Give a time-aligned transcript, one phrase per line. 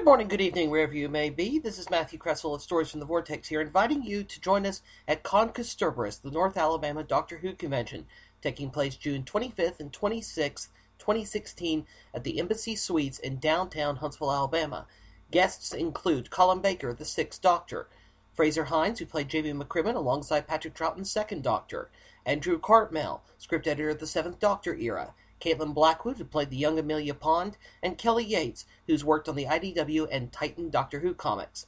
[0.00, 1.58] Good morning, good evening, wherever you may be.
[1.58, 4.80] This is Matthew Kresal of Stories from the Vortex here, inviting you to join us
[5.06, 8.06] at ConKasterborous, the North Alabama Doctor Who convention,
[8.40, 10.68] taking place June 25th and 26th,
[10.98, 14.86] 2016, at the Embassy Suites in downtown Huntsville, Alabama.
[15.30, 17.86] Guests include Colin Baker, the Sixth Doctor,
[18.32, 21.90] Fraser Hines, who played Jamie McCrimmon alongside Patrick Troughton's Second Doctor,
[22.24, 26.78] Andrew Cartmel, script editor of the Seventh Doctor era, Caitlin Blackwood, who played the young
[26.78, 31.66] Amelia Pond, and Kelly Yates, who's worked on the IDW and Titan Doctor Who comics.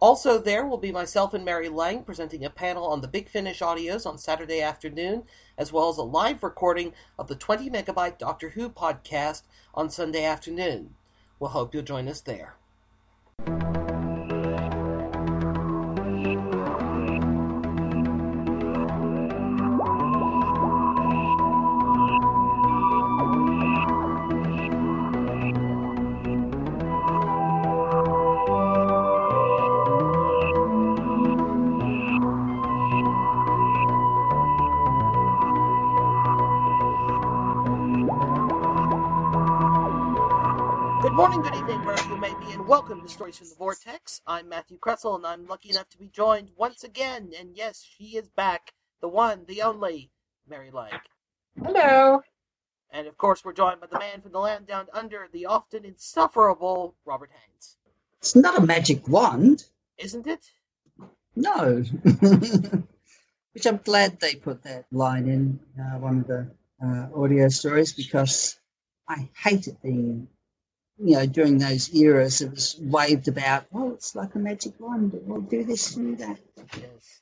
[0.00, 3.60] Also there will be myself and Mary Lang presenting a panel on the Big Finish
[3.60, 5.24] audios on Saturday afternoon,
[5.56, 9.42] as well as a live recording of the 20 megabyte Doctor Who podcast
[9.72, 10.94] on Sunday afternoon.
[11.38, 12.56] We'll hope you'll join us there.
[42.74, 44.20] Welcome to Stories from the Vortex.
[44.26, 48.16] I'm Matthew Kresal, and I'm lucky enough to be joined once again, and yes, she
[48.16, 50.10] is back, the one, the only,
[50.50, 50.90] Mary Lang.
[51.62, 52.22] Hello.
[52.90, 55.84] And of course, we're joined by the man from the land down under, the often
[55.84, 57.76] insufferable Robert Haynes.
[58.18, 60.44] It's not a magic wand, Isn't it?
[61.36, 61.84] no.
[63.52, 66.50] Which I'm glad they put that line in uh, one of the
[66.84, 68.58] uh, audio stories because
[69.08, 70.26] I hate it being,
[70.98, 75.12] you know, during those eras it was waved about, oh, it's like a magic wand,
[75.24, 76.38] we'll do this and do that.
[76.76, 77.20] Yes.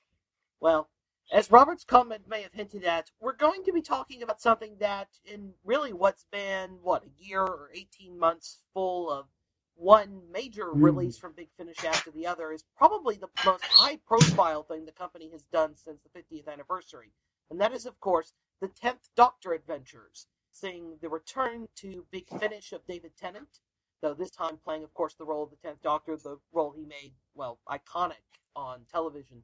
[0.60, 0.88] Well,
[1.32, 5.08] as Robert's comment may have hinted at, we're going to be talking about something that,
[5.24, 9.26] in really what's been, what, a year or 18 months full of
[9.74, 10.82] one major Mm.
[10.82, 14.92] release from Big Finish after the other, is probably the most high profile thing the
[14.92, 17.12] company has done since the 50th anniversary.
[17.50, 22.72] And that is, of course, the 10th Doctor Adventures, seeing the return to Big Finish
[22.72, 23.60] of David Tennant,
[24.00, 26.84] though this time playing, of course, the role of the 10th Doctor, the role he
[26.84, 28.22] made, well, iconic
[28.54, 29.42] on television.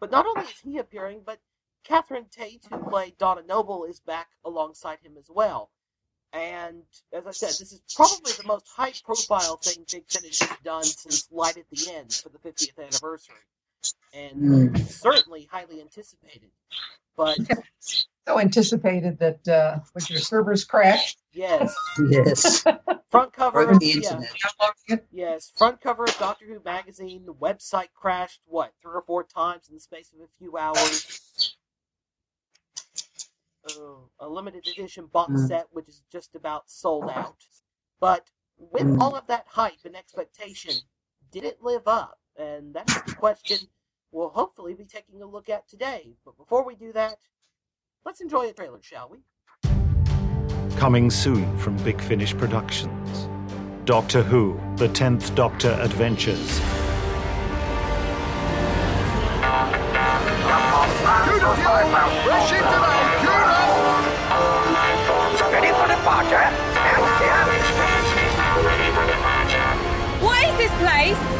[0.00, 1.40] But not only is he appearing, but
[1.84, 5.70] Catherine Tate, who played Donna Noble, is back alongside him as well.
[6.32, 10.58] And as I said, this is probably the most high profile thing Big Finish has
[10.64, 13.36] done since Light at the End for the 50th anniversary.
[14.12, 14.36] And
[14.74, 14.78] Mm.
[14.78, 16.50] certainly highly anticipated.
[17.16, 17.40] But
[18.28, 21.18] So anticipated that uh, with your servers crashed.
[21.32, 21.74] yes,
[22.10, 22.64] Yes,
[23.10, 24.30] front cover broken of the yeah, internet.
[25.12, 27.26] yes, front cover of Doctor Who magazine.
[27.26, 31.06] The website crashed what three or four times in the space of a few hours.
[33.66, 35.48] Uh, a limited edition box Mm.
[35.48, 37.46] set, which is just about sold out.
[38.00, 38.98] But with Mm.
[39.00, 40.82] all of that hype and expectation,
[41.32, 42.20] did it live up?
[42.38, 43.68] And that's the question
[44.16, 46.16] we'll hopefully be taking a look at today.
[46.24, 47.18] But before we do that,
[48.06, 49.18] let's enjoy a trailer, shall we?
[50.76, 53.28] Coming soon from Big Finish Productions.
[53.84, 56.60] Doctor Who, The Tenth Doctor Adventures.
[65.52, 66.50] Ready for departure.
[70.24, 71.35] What is this place?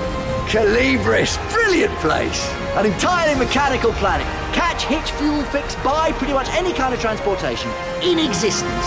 [0.46, 2.48] Calibris, brilliant place.
[2.76, 4.26] An entirely mechanical planet.
[4.54, 7.68] Catch, hitch, fuel, fix, buy pretty much any kind of transportation
[8.00, 8.86] in existence.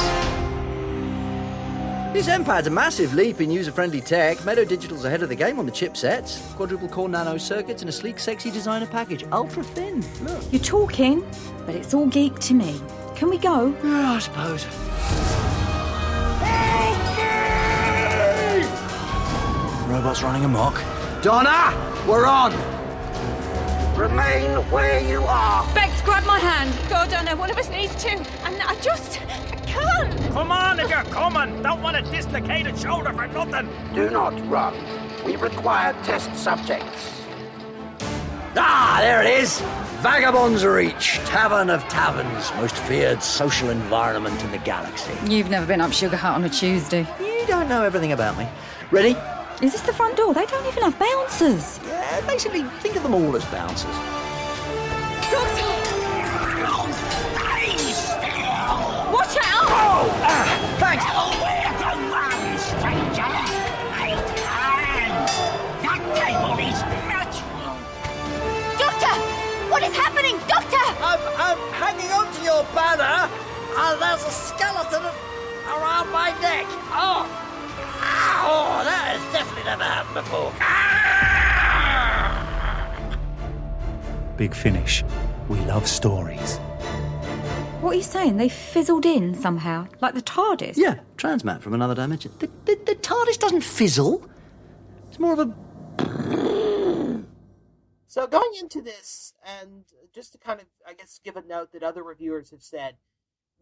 [2.13, 4.43] This M-Pad's a massive leap in user-friendly tech.
[4.45, 6.41] Meadow Digital's ahead of the game on the chipsets.
[6.55, 9.25] Quadruple core nano circuits and a sleek, sexy designer package.
[9.31, 10.03] Ultra thin.
[10.23, 10.41] Look.
[10.51, 11.23] You're talking,
[11.65, 12.81] but it's all geek to me.
[13.15, 13.75] Can we go?
[13.83, 14.65] Yeah, I suppose.
[19.87, 20.98] Robots running amok.
[21.21, 21.73] Donna,
[22.07, 22.53] we're on.
[23.97, 25.65] Remain where you are.
[25.75, 26.73] Bex, grab my hand.
[26.89, 27.35] God, Donna.
[27.35, 28.11] one of us needs to.
[28.11, 30.31] And I just I can't.
[30.31, 31.61] Come on if you're coming.
[31.61, 33.67] Don't want a dislocated shoulder for nothing.
[33.93, 34.73] Do not run.
[35.25, 37.11] We require test subjects.
[38.55, 39.59] Ah, there it is.
[39.99, 45.11] Vagabonds Reach, Tavern of Taverns, most feared social environment in the galaxy.
[45.27, 47.05] You've never been up Sugar Hut on a Tuesday.
[47.19, 48.47] You don't know everything about me.
[48.89, 49.17] Ready?
[49.61, 50.33] Is this the front door?
[50.33, 51.81] They don't even have bouncers.
[51.85, 53.91] Yeah, basically, think of them all as bouncers.
[55.27, 55.67] Doctor!
[56.95, 59.11] Stay still.
[59.11, 59.67] Watch out!
[59.67, 60.47] Oh, ah,
[60.79, 61.03] thanks.
[61.11, 63.27] Nowhere to run, stranger.
[63.99, 65.35] Eight hands.
[65.83, 66.79] That table is
[67.11, 67.75] natural.
[68.79, 69.11] Doctor!
[69.67, 70.39] What is happening?
[70.47, 70.87] Doctor!
[71.03, 75.03] I'm, I'm hanging on to your banner, and there's a skeleton
[75.67, 76.65] around my neck.
[76.95, 77.27] Oh,
[78.45, 80.51] oh, that has definitely never happened before.
[80.59, 80.89] Ah!
[84.37, 85.03] Big Finish.
[85.49, 86.59] We love stories.
[87.81, 88.37] What are you saying?
[88.37, 90.75] They fizzled in somehow, like the TARDIS?
[90.75, 92.31] Yeah, transmat from another dimension.
[92.39, 94.29] The, the, the TARDIS doesn't fizzle.
[95.09, 95.53] It's more of a.
[98.07, 101.83] So going into this, and just to kind of, I guess, give a note that
[101.83, 102.97] other reviewers have said,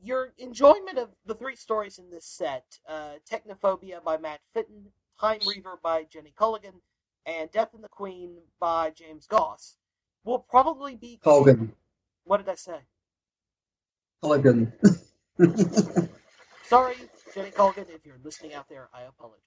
[0.03, 5.39] your enjoyment of the three stories in this set, uh, Technophobia by Matt Fitton, Time
[5.47, 6.81] Reaver by Jenny Culligan,
[7.25, 9.77] and Death and the Queen by James Goss,
[10.23, 11.19] will probably be...
[11.23, 11.71] Culligan.
[12.23, 12.79] What did I say?
[14.21, 14.73] Colgan.
[16.65, 16.95] Sorry,
[17.33, 19.41] Jenny Culligan, if you're listening out there, I apologize.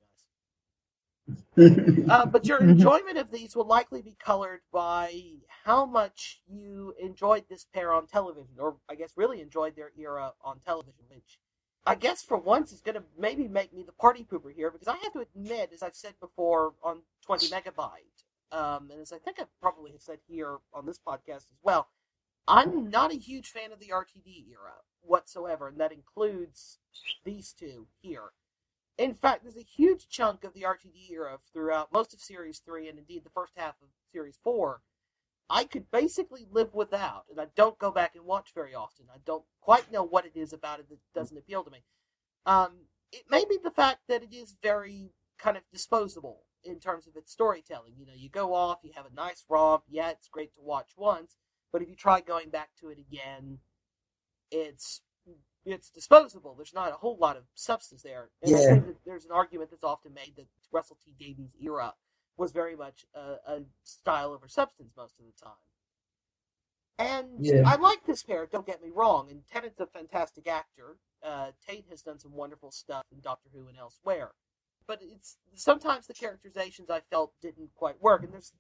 [1.59, 5.13] Uh, but your enjoyment of these will likely be colored by
[5.65, 10.33] how much you enjoyed this pair on television, or I guess really enjoyed their era
[10.43, 11.39] on television, which
[11.87, 14.89] I guess for once is going to maybe make me the party pooper here, because
[14.89, 18.23] I have to admit, as I've said before on 20 Megabyte,
[18.53, 21.89] um, and as I think I probably have said here on this podcast as well,
[22.49, 24.73] I'm not a huge fan of the RTD era
[25.03, 26.79] whatsoever, and that includes
[27.25, 28.33] these two here.
[29.01, 32.87] In fact, there's a huge chunk of the RTD era throughout most of Series 3
[32.87, 34.83] and indeed the first half of Series 4
[35.49, 39.07] I could basically live without, and I don't go back and watch very often.
[39.13, 41.83] I don't quite know what it is about it that doesn't appeal to me.
[42.45, 47.09] Um, it may be the fact that it is very kind of disposable in terms
[47.09, 47.95] of its storytelling.
[47.97, 50.91] You know, you go off, you have a nice romp, yeah, it's great to watch
[50.97, 51.37] once,
[51.73, 53.59] but if you try going back to it again,
[54.53, 55.01] it's
[55.65, 56.55] it's disposable.
[56.55, 58.31] There's not a whole lot of substance there.
[58.43, 58.81] And Yeah.
[59.05, 61.95] there's an argument that's often made that Russell T Davies' era
[62.37, 65.55] was very much a, a style over substance most of the time.
[66.99, 67.63] And Yeah.
[67.67, 70.99] I like this pair, don't get me wrong, and Tennant's a fantastic actor.
[71.23, 74.33] Uh, Tate has done some wonderful stuff in Doctor Who and elsewhere.
[74.87, 78.23] But it's sometimes the characterizations I felt didn't quite work.
[78.25, 78.53] And there's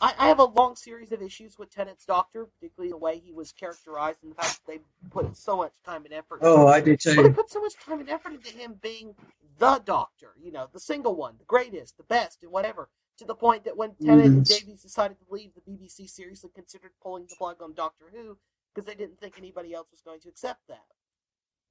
[0.00, 3.32] I, I have a long series of issues with Tennant's Doctor, particularly the way he
[3.32, 6.80] was characterized and the fact that they put so much time and effort Oh, I
[6.80, 9.14] do but they put so much time and effort into him being
[9.58, 12.90] the doctor, you know, the single one, the greatest, the best, and whatever.
[13.18, 16.90] To the point that when Tennant and Davies decided to leave, the BBC seriously considered
[17.02, 18.36] pulling the plug on Doctor Who
[18.74, 20.84] because they didn't think anybody else was going to accept that.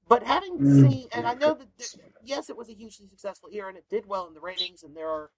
[0.07, 0.81] But having Mm.
[0.81, 3.87] seen, and I know that there- yes, it was a hugely successful year and it
[3.89, 5.31] did well in the ratings, and there are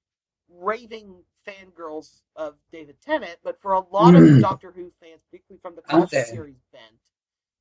[0.50, 4.42] raving fangirls of David Tennant, but for a lot of Mm.
[4.42, 7.00] Doctor Who fans, particularly from the classic series bent,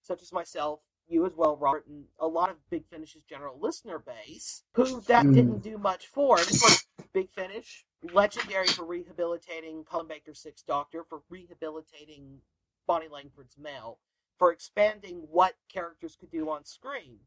[0.03, 3.99] such as myself, you as well, Robert, and a lot of Big Finish's general listener
[3.99, 5.35] base, who that Mm.
[5.35, 6.39] didn't do much for.
[6.39, 12.43] And of course, Big Finish, legendary for rehabilitating Colin Baker's Sixth Doctor, for rehabilitating
[12.87, 14.01] Bonnie Langford's Mel,
[14.37, 17.21] for expanding what characters could do on screen.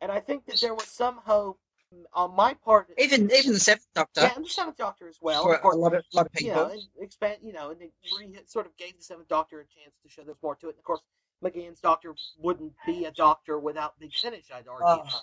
[0.00, 1.60] And I think that there was some hope
[2.12, 2.88] on my part.
[2.98, 5.42] Even even the Seventh Doctor yeah, and the Seventh Doctor as well.
[5.42, 7.90] for course, a lot of lot of you know, and expand, you know, and they
[8.18, 10.70] re- sort of gave the Seventh Doctor a chance to show there's more to it.
[10.70, 11.00] And of course,
[11.42, 15.04] McGann's Doctor wouldn't be a Doctor without Big Finish, I'd argue.
[15.06, 15.22] Ah.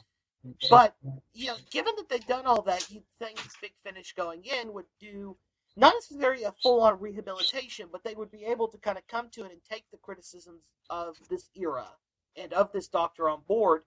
[0.69, 0.95] But
[1.33, 4.85] you know, given that they've done all that, you'd think Big Finish going in would
[4.99, 5.37] do
[5.75, 9.43] not necessarily a full-on rehabilitation, but they would be able to kind of come to
[9.43, 11.87] it and take the criticisms of this era
[12.35, 13.83] and of this Doctor on board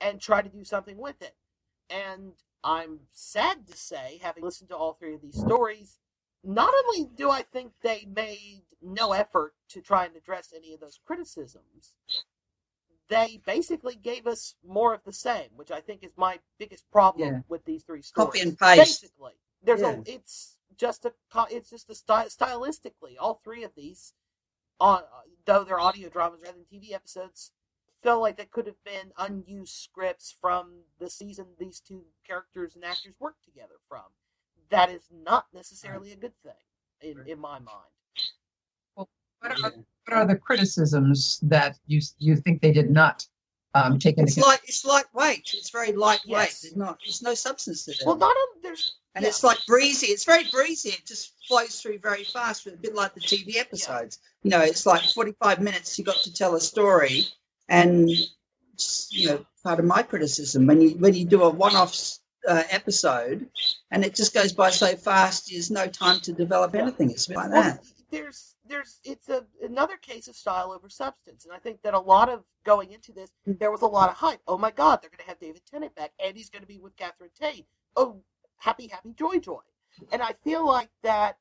[0.00, 1.34] and try to do something with it.
[1.90, 2.32] And
[2.62, 5.98] I'm sad to say, having listened to all three of these stories,
[6.44, 10.80] not only do I think they made no effort to try and address any of
[10.80, 11.94] those criticisms,
[13.08, 17.28] they basically gave us more of the same, which I think is my biggest problem
[17.34, 17.40] Yeah.
[17.48, 18.28] with these three stories.
[18.28, 19.02] Copy and paste.
[19.02, 20.00] Basically, there's Yeah.
[20.00, 21.12] a it's just a
[21.50, 24.14] it's just a sty- stylistically all three of these,
[24.78, 25.02] on
[25.44, 27.52] though they're audio dramas rather than TV episodes,
[28.02, 32.84] feel like that could have been unused scripts from the season these two characters and
[32.84, 34.04] actors worked together from.
[34.70, 36.52] That is not necessarily a good thing
[37.02, 37.90] in, in my mind.
[38.94, 39.08] What
[39.42, 39.72] are,
[40.04, 43.26] what are the criticisms that you you think they did not
[43.74, 44.50] um, take into It's consideration?
[44.50, 45.54] like it's lightweight.
[45.54, 46.48] It's very lightweight.
[46.48, 46.60] Yes.
[46.60, 46.98] There's not.
[47.04, 48.02] There's no substance to it.
[48.04, 49.28] Well, not only there's and yeah.
[49.28, 50.08] it's like breezy.
[50.08, 50.90] It's very breezy.
[50.90, 54.20] It just flows through very fast, a bit like the TV episodes.
[54.44, 55.98] You know, it's like 45 minutes.
[55.98, 57.24] You got to tell a story,
[57.70, 58.10] and
[59.10, 63.48] you know, part of my criticism when you when you do a one-off uh, episode,
[63.90, 65.48] and it just goes by so fast.
[65.50, 67.10] There's no time to develop anything.
[67.10, 67.80] It's like that.
[68.10, 71.98] there's there's it's a another case of style over substance, and I think that a
[71.98, 73.58] lot of going into this, Mm.
[73.58, 74.40] there was a lot of hype.
[74.46, 76.78] Oh my God, they're going to have David Tennant back, and he's going to be
[76.78, 77.66] with Catherine Tate.
[77.96, 78.22] Oh,
[78.58, 79.60] happy, happy, joy, joy.
[80.12, 81.38] And I feel like that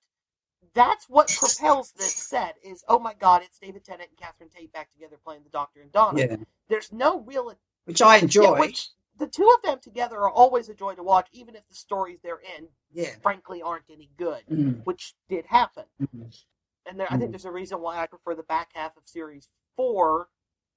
[0.74, 4.72] that's what propels this set is oh my God, it's David Tennant and Catherine Tate
[4.74, 6.20] back together playing the Doctor and Donna.
[6.20, 6.36] Yeah,
[6.68, 7.54] There's no real
[7.86, 8.44] which I enjoy.
[8.44, 11.68] yeah, which the two of them together are always a joy to watch, even if
[11.68, 13.16] the stories they're in, Yeah.
[13.22, 14.86] frankly, aren't any good, Mm.
[14.86, 15.86] which did happen.
[16.00, 16.44] Mhm.
[16.86, 17.32] And there, I think Mhm.
[17.34, 20.30] there's a reason why I prefer the back half of series four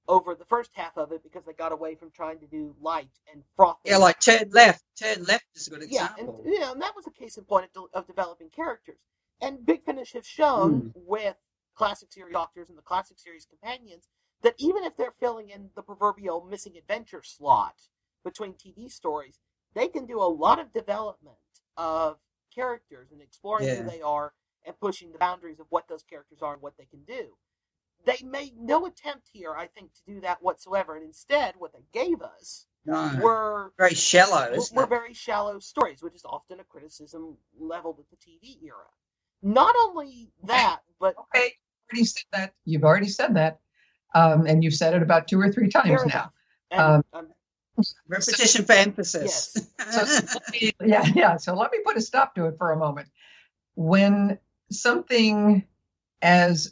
[0.09, 3.17] over the first half of it because they got away from trying to do light
[3.31, 3.79] and frothy.
[3.89, 4.83] Yeah, like turn left.
[4.97, 6.23] Turn left is a good example.
[6.25, 8.49] yeah, and you know, and that was a case in point of, de- of developing
[8.49, 8.99] characters.
[9.43, 10.89] And Big Finish have shown hmm.
[10.95, 11.35] with
[11.75, 14.07] classic series doctors and the classic series companions
[14.41, 17.75] that even if they're filling in the proverbial missing adventure slot
[18.23, 19.39] between TV stories,
[19.73, 21.35] they can do a lot of development
[21.75, 22.19] of
[22.55, 23.75] characters and exploring Yeah.
[23.75, 24.33] who they are
[24.65, 27.37] and pushing the boundaries of what those characters are and what they can do.
[28.05, 31.85] They made no attempt here, I think, to do that whatsoever, and instead, what they
[31.91, 33.17] gave us No.
[33.21, 38.09] were Very shallow, were, were very shallow stories, which is often a criticism leveled at
[38.09, 38.87] the TV era.
[39.43, 41.53] Not only that, but Okay,
[41.91, 42.53] already said that.
[42.65, 43.59] You've already said that,
[44.15, 46.31] um, and you've said it about two or three times now.
[46.71, 47.27] And, Um, um,
[48.07, 49.55] Repetition for emphasis.
[49.91, 50.39] So-
[50.85, 51.37] yeah, yeah.
[51.37, 53.09] So let me put a stop to it for a moment.
[53.75, 54.37] When
[54.71, 55.63] something
[56.21, 56.71] as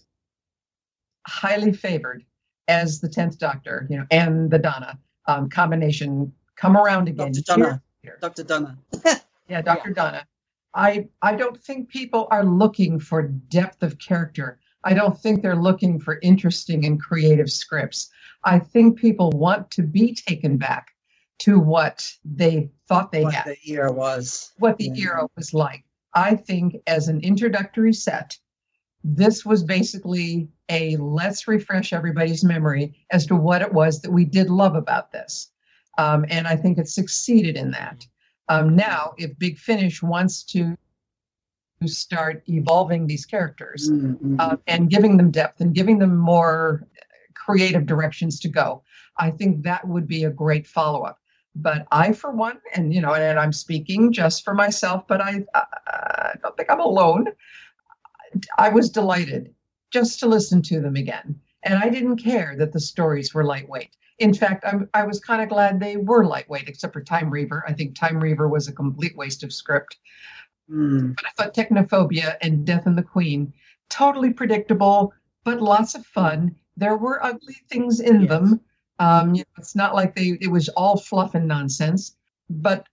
[1.28, 2.24] highly favored
[2.68, 4.98] as the Tenth Doctor, you know, and the Donna
[5.28, 7.32] um, combination come around again.
[7.32, 7.42] Dr.
[7.42, 7.82] Donna.
[8.04, 8.44] year- Dr.
[8.44, 8.78] Donna.
[9.50, 9.92] yeah, Dr.
[9.94, 10.25] Donna.
[10.75, 14.60] I I don't think people are looking for depth of character.
[14.84, 18.10] I don't think they're looking for interesting and creative scripts.
[18.46, 20.90] I think people want to be taken back
[21.42, 24.51] to what they thought they What had, the era was.
[24.60, 25.06] what the Yeah.
[25.06, 25.84] era was like.
[26.16, 28.38] I think as an introductory set,
[29.04, 34.25] this was basically a let's refresh everybody's memory as to what it was that we
[34.25, 35.51] did love about this.
[35.98, 38.06] Um, and I think it succeeded in that.
[38.51, 40.75] Um, now, if Big Finish wants to
[41.86, 44.36] start evolving these characters Mm, mm.
[44.39, 46.86] uh, and giving them depth and giving them more
[47.34, 48.84] creative directions to go,
[49.17, 51.20] I think that would be a great follow up.
[51.55, 55.46] But I, for one, and you know, and I'm speaking just for myself, but I,
[55.55, 57.27] I don't think I'm alone.
[58.58, 59.53] I was delighted
[59.91, 63.96] just to listen to them again, and I didn't care that the stories were lightweight.
[64.22, 67.63] In fact, I'm, I was kind of glad they were lightweight, except for Time Reaver.
[67.68, 69.98] I think Time Reaver was a complete waste of script.
[70.70, 71.16] Mm.
[71.16, 73.51] But I thought Technophobia and Death and the Queen,
[73.90, 75.13] totally predictable,
[75.44, 76.56] but lots of fun.
[76.78, 78.30] There were ugly things in Yes.
[78.30, 78.62] them.
[79.00, 82.16] Um, you know, it's not like they it was all fluff and nonsense.
[82.50, 82.88] But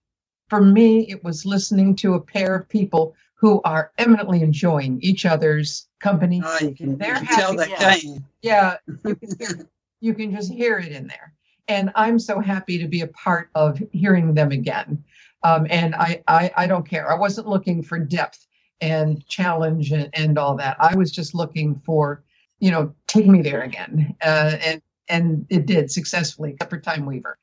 [0.48, 5.26] for me, it was listening to a pair of people who are eminently enjoying each
[5.26, 6.40] other's company.
[6.44, 7.76] Oh, you can, you can tell that, yeah.
[7.76, 8.24] can't you?
[8.42, 9.68] Yeah, you can, hear,
[10.00, 11.34] you can just hear it in there.
[11.68, 15.04] And I'm so happy to be a part of hearing them again.
[15.42, 17.10] Um, and I, I, I don't care.
[17.10, 18.46] I wasn't looking for depth
[18.80, 20.76] and challenge and, and all that.
[20.80, 22.24] I was just looking for,
[22.58, 24.16] you know, take me there again.
[24.22, 27.38] Uh, and and it did successfully, except for Time Weaver.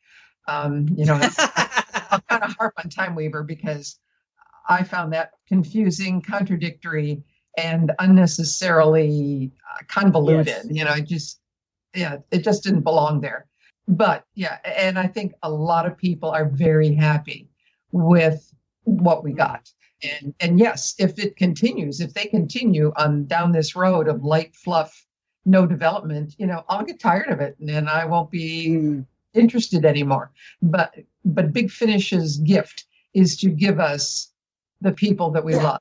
[0.48, 4.00] Um, you know, I'll kind of harp on Time Weaver because
[4.70, 7.24] I found that confusing, contradictory,
[7.58, 10.48] and unnecessarily uh, convoluted.
[10.48, 10.68] Yes.
[10.70, 11.40] You know, it just,
[11.96, 13.46] yeah, it just didn't belong there.
[13.88, 17.50] But yeah, and I think a lot of people are very happy
[17.92, 18.52] with
[18.84, 19.72] what we got.
[20.04, 24.56] And and yes, if it continues, if they continue on down this road of light
[24.56, 25.06] fluff,
[25.46, 29.06] no development, you know, I'll get tired of it and then I won't be Mm.
[29.34, 30.32] interested anymore.
[30.62, 34.32] But but Big Finish's gift is to give us
[34.82, 35.80] the people that we love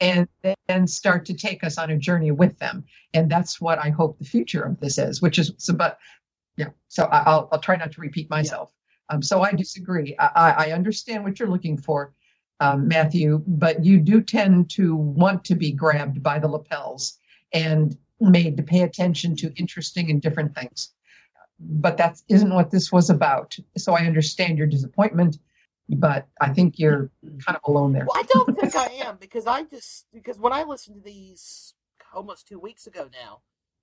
[0.00, 0.28] and
[0.68, 2.84] then start to take us on a journey with them.
[3.14, 5.98] And that's what I hope the future of this is, which is but
[6.56, 8.72] yeah, so I- I'll I'll try not to repeat myself.
[9.10, 10.16] Um, so I disagree.
[10.18, 12.14] I, I I understand what you're looking for,
[12.60, 17.18] um, Matthew, but you do tend to want to be grabbed by the lapels
[17.52, 20.90] and made to pay attention to interesting and different things
[21.60, 23.56] but that isn't what this was about.
[23.76, 25.38] So I understand your disappointment,
[25.90, 27.10] but I think you're
[27.46, 28.06] kind of alone there.
[28.06, 31.74] Well, I don't think I am because I just because when I listened to these
[32.14, 33.40] almost two weeks ago now,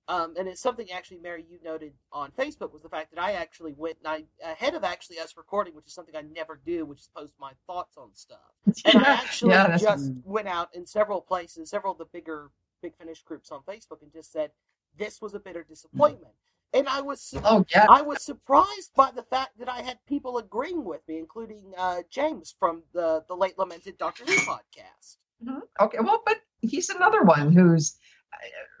[0.08, 3.32] um, and it's something actually, Mary, you noted on Facebook was the fact that I
[3.32, 6.86] actually went and I ahead of actually us recording, which is something I never do,
[6.86, 8.38] which is post my thoughts on stuff.
[8.84, 12.50] And I actually Yeah, just went out in several places, several of the bigger
[12.82, 14.52] Big Finish groups on Facebook, and just said
[14.98, 16.34] this was a bitter disappointment.
[16.74, 19.98] And I was su- Oh yeah, I was surprised by the fact that I had
[20.06, 25.16] people agreeing with me, including uh, James from the the late lamented Doctor Who podcast.
[25.44, 25.62] Mhm.
[25.80, 25.98] okay.
[26.00, 27.96] Well, but he's another one who's
[28.32, 28.36] uh,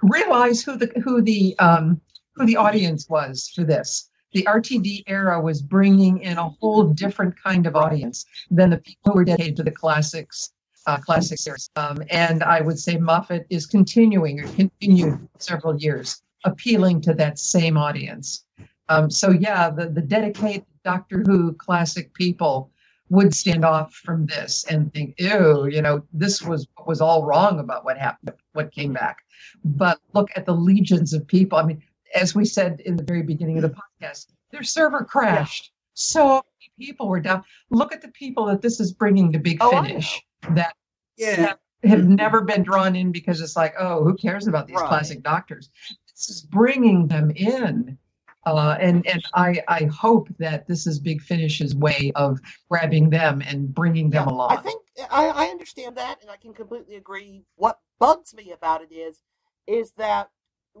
[0.08, 2.00] realized who the who the um
[2.34, 4.10] who the audience was for this.
[4.32, 9.12] The RTD era was bringing in a whole different kind of audience than the people
[9.12, 10.50] who were dedicated to the classics.
[10.88, 16.22] Uh, classic series, um, and I would say Moffat is continuing or continued several years
[16.44, 18.44] appealing to that same audience.
[18.88, 22.70] Um, so yeah, the the dedicated Doctor Who classic people
[23.08, 27.58] would stand off from this and think, ew, you know, this was was all wrong
[27.60, 29.18] about what happened, what came back.
[29.64, 31.58] But look at the legions of people.
[31.58, 31.82] I mean,
[32.14, 35.72] as we said in the very beginning of the podcast, their server crashed.
[35.94, 36.42] So many
[36.78, 37.42] people were down.
[37.70, 40.74] Look at the people that this is bringing to Big Oh, Finish that
[41.16, 41.54] Yeah.
[41.84, 44.88] have never been drawn in because it's like, oh, who cares about these Right.
[44.88, 45.70] classic doctors?
[46.16, 47.98] This is bringing them in.
[48.46, 52.38] Uh, and and I, I hope that this is Big Finish's way of
[52.70, 54.52] grabbing them and bringing them Yeah, along.
[54.52, 57.42] I think I, I understand that, and I can completely agree.
[57.56, 59.22] What bugs me about it is,
[59.66, 60.30] is that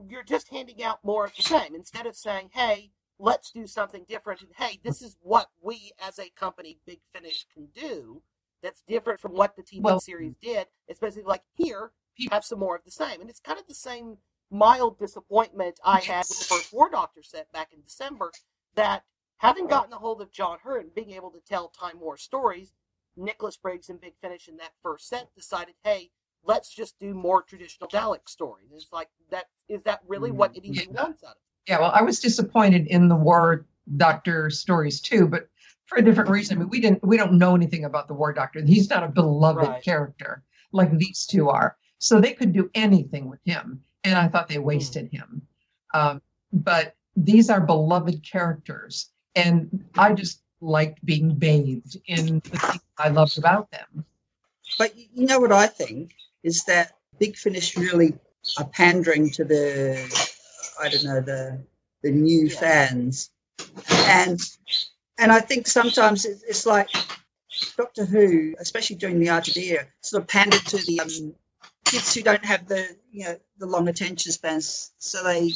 [0.08, 4.04] you're just handing out more of the same instead of saying, "Hey, let's do something
[4.08, 8.22] different," and "Hey, this is what we as a company, Big Finish, can do."
[8.62, 10.68] That's different from what the TV Well- series did.
[10.86, 13.66] It's basically like, here, people have some more of the same, and it's kind of
[13.66, 14.18] the same
[14.50, 18.32] mild disappointment I had with the first War Doctor set back in December.
[18.74, 19.04] That
[19.38, 22.72] having gotten a hold of John Hurt and being able to tell Time War stories,
[23.16, 26.10] Nicholas Briggs and Big Finish in that first set decided, hey,
[26.44, 28.68] let's just do more traditional Dalek stories.
[28.74, 31.02] It's like that is that really what anybody Yeah.
[31.02, 31.70] wants out of it?
[31.70, 35.48] yeah, well, I was disappointed in the War Doctor stories too, but
[35.86, 36.56] for a different reason.
[36.56, 38.60] I mean, we didn't we don't know anything about the War Doctor.
[38.62, 39.82] He's not a beloved Right.
[39.82, 41.76] character like these two are.
[41.98, 45.42] So they could do anything with him, and I thought they wasted him.
[45.92, 46.22] Um,
[46.52, 53.08] but these are beloved characters, and I just liked being bathed in the things I
[53.08, 54.04] loved about them.
[54.78, 58.14] But you know what I think is that Big Finish really
[58.58, 59.98] are pandering to the,
[60.80, 61.64] I don't know, the
[62.02, 62.58] the new Yes.
[62.60, 63.30] fans,
[63.88, 64.40] and
[65.18, 66.90] and I think sometimes it's like
[67.76, 71.34] Doctor Who, especially during the RTD era, sort of pandered to the um,
[71.86, 75.52] kids who don't have the you know the long attention spans, so they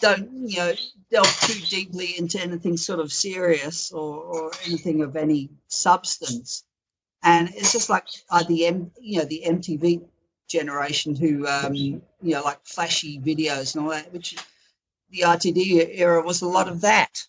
[0.00, 0.74] don't you know
[1.10, 6.64] delve too deeply into anything sort of serious or, or anything of any substance
[7.24, 10.02] and it's just like uh, the M, you know the MTV
[10.48, 14.36] generation who um, you know like flashy videos and all that, which
[15.10, 17.26] the RTD era was a lot of that.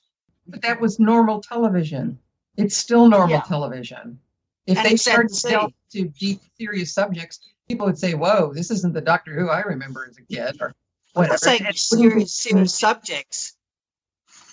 [0.47, 2.19] But that was normal television.
[2.57, 3.41] It's still normal Yeah.
[3.41, 4.19] television.
[4.67, 8.53] If And they start to to delve to deep, serious subjects, people would say, "Whoa,
[8.53, 10.73] this isn't the Doctor Who I remember as a kid," or I'm
[11.13, 11.33] whatever.
[11.33, 13.55] not saying it's it serious, serious subjects,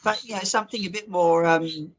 [0.02, 1.44] but you know something a bit more.
[1.44, 1.92] Um,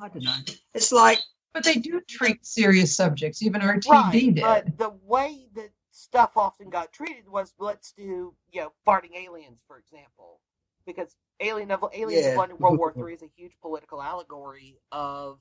[0.00, 0.34] I don't know.
[0.74, 1.18] It's like
[1.52, 3.42] But they do treat serious subjects.
[3.42, 4.42] Even RTD Right, did.
[4.42, 9.60] but the way that stuff often got treated was let's do you know farting aliens
[9.66, 10.40] for example,
[10.86, 12.36] because Alien of Aliens Yeah.
[12.36, 15.40] One in World War Three is a huge political allegory of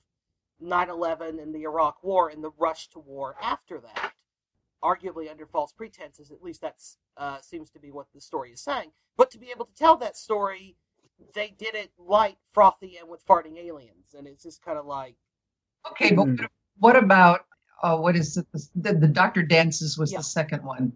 [0.62, 4.14] 9/11 and the Iraq War and the rush to war after that,
[4.84, 6.32] arguably under false pretenses.
[6.32, 6.76] At least that
[7.18, 8.92] uh, seems to be what the story is saying.
[9.18, 10.76] But to be able to tell that story,
[11.34, 15.16] they did it light, frothy, and with farting aliens, and it's just kind of like
[15.92, 17.46] okay, but what, what about
[17.84, 18.46] uh, what is it?
[18.76, 20.20] The, the Doctor Dances was Yeah.
[20.20, 20.94] the second one.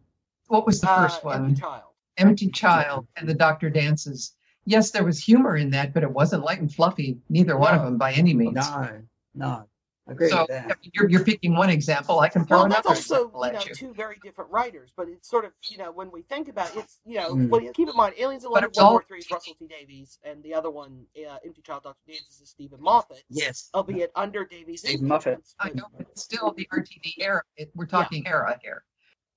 [0.48, 1.46] What was the uh, first one?
[1.46, 1.84] Empty Child.
[2.18, 4.36] Empty Child and the Doctor Dances.
[4.66, 7.18] Yes, there was humor in that, but it wasn't light and fluffy.
[7.30, 8.56] Neither one of them by any means.
[8.56, 9.02] no,
[9.36, 9.68] no.
[10.08, 10.78] I agree so with that.
[10.94, 12.20] You're, you're picking one example.
[12.20, 13.74] I can throw Well, that's another also you know at you.
[13.76, 16.80] two very different writers, but it's sort of you know when we think about it,
[16.80, 17.50] it's you know Mm.
[17.50, 19.54] well keep in mind Aliens in But London it's World all- War Three is Russell
[19.58, 23.70] T Davies, and the other one uh, Empty Child Doctor Dances is Steven Moffat, Yes.
[23.74, 25.40] albeit under Davies' Steven Moffat.
[25.62, 27.42] I know, but still the RTD era.
[27.56, 28.84] It, we're talking era here.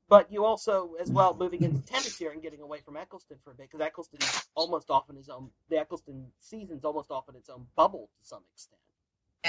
[0.09, 3.53] but you also as well moving into Tennant here and getting away from Eccleston for
[3.53, 5.51] a bit because Eccleston is almost often his own.
[5.71, 8.81] The Eccleston season's almost often its own bubble to some extent.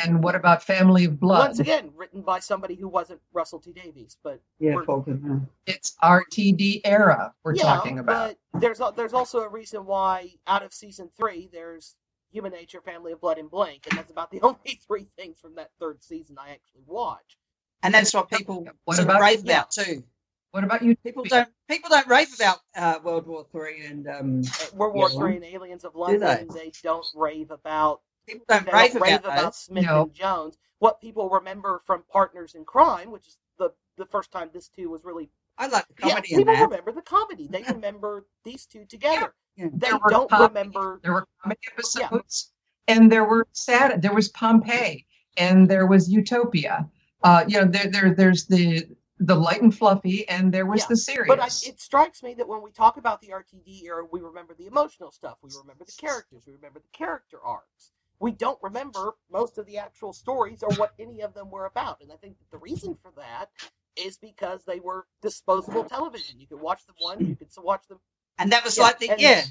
[0.03, 1.39] And what about Family of Blood?
[1.39, 5.49] Once again, written by somebody who wasn't Russell T Davies, but Yeah, we're- Falcon.
[5.65, 8.35] It's RTD era we're yeah, talking about.
[8.53, 11.95] But there's al- there's also a reason why out of season three there's
[12.31, 15.55] Human Nature, Family of Blood, and Blink, and that's about the only three things from
[15.55, 17.37] that third season I actually watch.
[17.83, 19.59] And that's what people What about- rave yeah.
[19.59, 20.03] about too.
[20.51, 20.95] What about you?
[20.97, 24.41] People don't people don't rave about uh, World War Three and um,
[24.73, 25.17] World War Yeah.
[25.19, 25.99] Three and Aliens of they?
[25.99, 26.71] London, they?
[26.83, 29.55] don't rave about people don't they rave don't rave about, about.
[29.55, 30.03] Smith No.
[30.03, 30.57] and Jones.
[30.79, 34.89] What people remember from Partners in Crime, which is the the first time this two
[34.89, 36.61] was really I like the yeah, comedy in people that.
[36.69, 37.47] remember the comedy.
[37.49, 39.33] They remember these two together.
[39.55, 39.69] Yeah.
[39.73, 42.51] They There were don't comedy- remember There were comedy episodes,
[42.87, 44.01] and there were sad.
[44.03, 46.87] There was Pompeii, and there was Utopia.
[47.23, 48.85] Uh, you know, there, there, there's the
[49.19, 51.27] the light and fluffy, and there was Yeah, the serious.
[51.27, 54.53] But I, it strikes me that when we talk about the RTD era, we remember
[54.53, 55.39] the emotional stuff.
[55.41, 56.43] We remember the characters.
[56.45, 57.93] We remember the character arcs.
[58.19, 62.01] We don't remember most of the actual stories or what any of them were about.
[62.01, 63.49] And I think that the reason for that
[63.95, 66.39] is because they were disposable television.
[66.39, 67.99] You could watch them one, you could watch them.
[68.39, 69.43] And that was Yeah, like the and- yeah.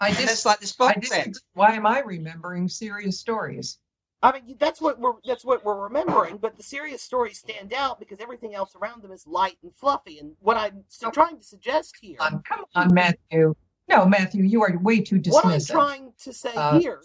[0.00, 1.26] I just that's like this I box set.
[1.26, 1.40] disagree.
[1.54, 3.78] Why am I remembering serious stories?
[4.22, 6.36] I mean, that's what we're that's what we're remembering.
[6.38, 10.18] But the serious stories stand out because everything else around them is light and fluffy.
[10.20, 13.54] And what I'm s- trying to suggest here, On, come on, Matthew.
[13.88, 15.32] No, Matthew, you are way too dismissive.
[15.32, 17.02] what I'm trying to say Uh, here,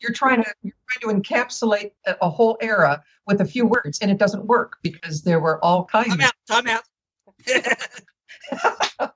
[0.00, 3.98] you're trying to you're trying to encapsulate a, a whole era with a few words,
[4.00, 6.08] and it doesn't work because there were all kinds.
[6.08, 6.82] Time out, time out.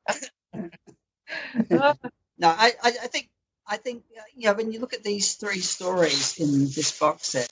[2.40, 3.28] No, I, I, I think
[3.66, 7.28] I think uh, you know when you look at these three stories in this box
[7.28, 7.50] set,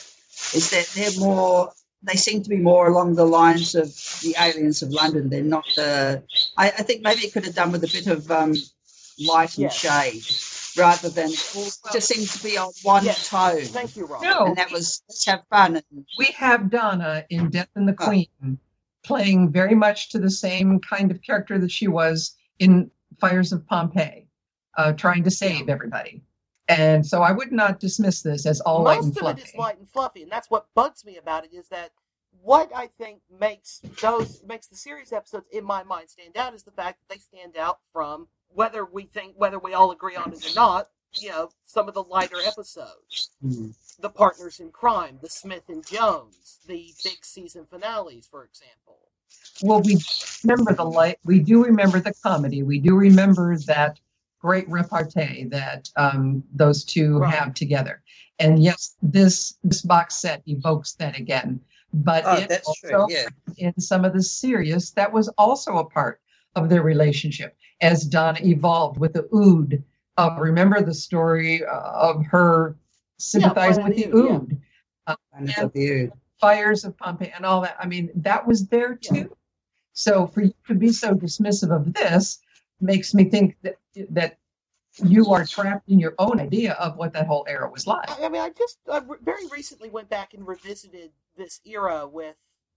[0.54, 1.70] is that they're more
[2.02, 3.88] they seem to be more along the lines of
[4.22, 5.28] the aliens of London.
[5.28, 6.22] They're not the.
[6.56, 8.54] I, I think maybe it could have done with a bit of um,
[9.20, 9.74] light and Yes.
[9.76, 13.28] shade rather than it all just seemed to be on one Yes.
[13.28, 13.64] tone.
[13.66, 14.22] thank you, Rob.
[14.22, 15.76] No, And that was let's have fun.
[15.76, 18.04] And, we have Donna in Death and the Oh.
[18.04, 18.58] Queen
[19.02, 23.66] playing very much to the same kind of character that she was in Fires of
[23.66, 24.28] Pompeii,
[24.76, 26.22] uh, trying to save everybody.
[26.68, 29.24] And so I would not dismiss this as all light and fluffy.
[29.24, 31.54] Most of it is light and fluffy, and that's what bugs me about it.
[31.54, 31.92] Is that
[32.42, 36.64] what I think makes those makes the series episodes in my mind stand out is
[36.64, 40.32] the fact that they stand out from whether we think whether we all agree on
[40.32, 40.88] it or not.
[41.14, 43.30] You know, some of the lighter episodes.
[43.40, 43.70] Hmm.
[44.00, 48.98] the partners in crime, the Smith and Jones, the big season finales, for example.
[49.62, 49.98] Well, we
[50.44, 51.18] remember the light.
[51.24, 52.62] We do remember the comedy.
[52.62, 53.98] We do remember that
[54.40, 57.34] great repartee that um, those two Right.
[57.34, 58.02] have together.
[58.38, 61.60] And yes, this this box set evokes that again.
[61.92, 63.06] But oh, it that's also, true.
[63.08, 63.28] Yeah.
[63.56, 66.20] in some of the serious, that was also a part
[66.54, 69.82] of their relationship as Donna evolved with the ood.
[70.16, 72.76] Uh, remember the story uh, of her
[73.18, 74.58] sympathizing Planet with the Ood,
[75.06, 75.12] yeah.
[75.12, 76.12] ood And it's up to you.
[76.40, 77.76] fires of Pompeii and all that.
[77.80, 79.34] I mean, that was there too.
[79.92, 82.40] So for you to be so dismissive of this
[82.80, 83.76] makes me think that
[84.10, 84.38] that
[85.04, 88.10] you are trapped in your own idea of what that whole era was like.
[88.10, 92.06] I I mean, I just I re- very recently went back and revisited this era
[92.06, 92.36] with,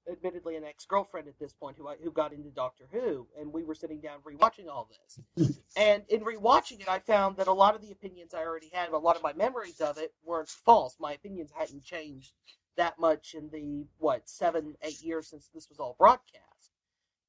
[0.10, 3.64] admittedly, an ex-girlfriend at this point who I, who got into Doctor Who, and we
[3.64, 5.58] were sitting down rewatching all this.
[5.78, 8.90] and in rewatching it, I found that a lot of the opinions I already had,
[8.90, 10.98] a lot of my memories of it, weren't false.
[11.00, 12.34] My opinions hadn't changed
[12.78, 16.46] that much in the what seven, eight years since this was all broadcast.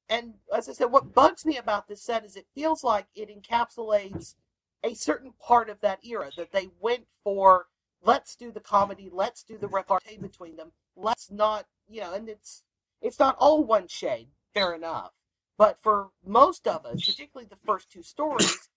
[0.09, 3.29] And as I said, what bugs me about this set is it feels like it
[3.29, 4.35] encapsulates
[4.83, 7.67] a certain part of that era that they went for
[8.03, 12.29] let's do the comedy let's do the repartee between them let's not you know and
[12.29, 12.63] it's
[13.01, 15.11] it's not all one shade fair enough
[15.57, 18.69] but for most of us particularly the first two stories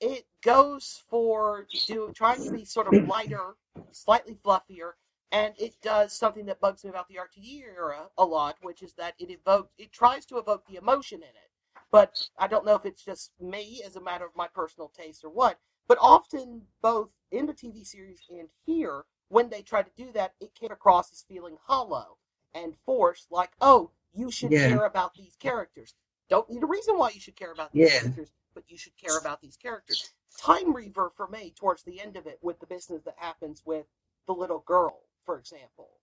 [0.00, 3.56] it goes for do trying to be sort of lighter
[3.92, 4.92] slightly fluffier
[5.32, 8.94] and it does something that bugs me about the RTD era a lot, which is
[8.94, 11.50] that it evokes, it tries to evoke the emotion in it.
[11.92, 15.24] But I don't know if it's just me as a matter of my personal taste
[15.24, 15.58] or what.
[15.86, 20.34] But often, both in the TV series and here, when they try to do that,
[20.40, 22.18] it came across as feeling hollow
[22.52, 23.30] and forced.
[23.30, 24.68] Like, oh, you should Yeah.
[24.68, 25.94] care about these characters.
[26.28, 28.00] Don't need a reason why you should care about these Yeah.
[28.00, 30.12] characters, but you should care about these characters.
[30.36, 33.86] Time Reaver for me towards the end of it with the business that happens with
[34.26, 36.00] the little girl, for example,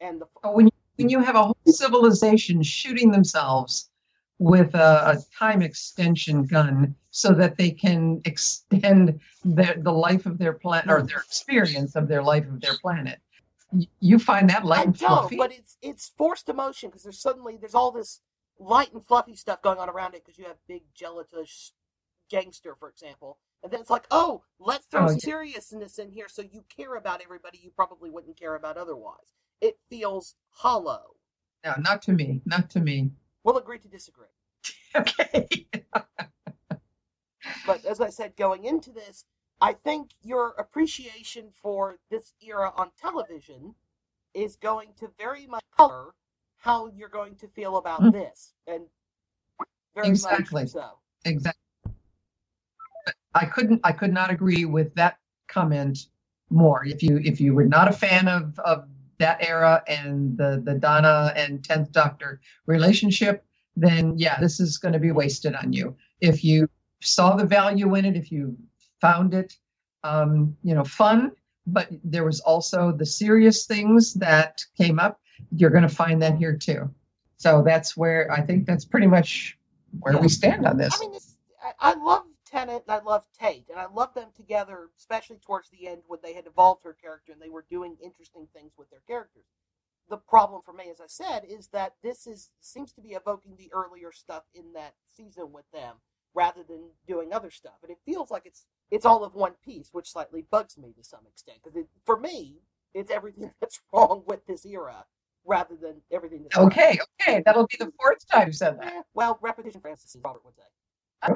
[0.00, 3.87] and the Oh, When you, when you have a whole civilization shooting themselves
[4.38, 10.38] with a, a time extension gun so that they can extend their, the life of
[10.38, 13.18] their planet or their experience of their life of their planet,
[14.00, 15.36] you find that light I and don't, fluffy.
[15.36, 18.20] but it's it's forced emotion because there's suddenly there's all this
[18.58, 21.72] light and fluffy stuff going on around it because you have big gelatinous
[22.30, 25.16] gangster, for example, and then it's like, oh, let's throw Oh, yeah.
[25.18, 29.34] seriousness in here so you care about everybody you probably wouldn't care about otherwise.
[29.60, 31.16] It feels hollow.
[31.64, 32.40] no, not to me.
[32.46, 33.10] Not to me.
[33.48, 34.26] We'll agree to disagree.
[34.94, 35.48] Okay.
[37.64, 39.24] But as I said, going into this,
[39.60, 43.74] I think your appreciation for this era on television
[44.34, 46.14] is going to very much color
[46.58, 48.12] how you're going to feel about Mm.
[48.12, 48.82] this, and
[49.94, 50.64] very Exactly.
[50.64, 50.98] much so.
[51.24, 51.62] Exactly.
[53.34, 53.80] I couldn't.
[53.84, 56.08] I could not agree with that comment
[56.50, 56.84] more.
[56.84, 60.74] If you if you were not a fan of of that era and the the
[60.74, 63.44] Donna and Tenth Doctor relationship,
[63.76, 65.96] then yeah, this is going to be wasted on you.
[66.20, 66.68] If you
[67.00, 68.56] saw the value in it, if you
[69.00, 69.54] found it,
[70.04, 71.32] um, you know, fun,
[71.66, 75.20] but there was also the serious things that came up.
[75.52, 76.90] You're going to find that here too.
[77.36, 79.56] So that's where I think that's pretty much
[80.00, 80.94] where we stand on this.
[80.96, 84.28] I mean, it's, I, I love Tennant and I love Tate, and I love them
[84.34, 87.96] together, especially towards the end when they had evolved her character and they were doing
[88.02, 89.44] interesting things with their characters.
[90.08, 93.56] The problem for me, as I said, is that this is seems to be evoking
[93.56, 95.96] the earlier stuff in that season with them,
[96.34, 97.74] rather than doing other stuff.
[97.82, 101.04] And it feels like it's it's all of one piece, which slightly bugs me to
[101.04, 102.62] some extent because for me,
[102.94, 105.04] it's everything that's wrong with this era
[105.44, 106.98] rather than everything that's okay.
[106.98, 107.00] right.
[107.20, 108.92] Okay, that'll be the fourth time you said that.
[108.94, 110.54] Eh, well, repetition, Francis, Robert would
[111.26, 111.34] say.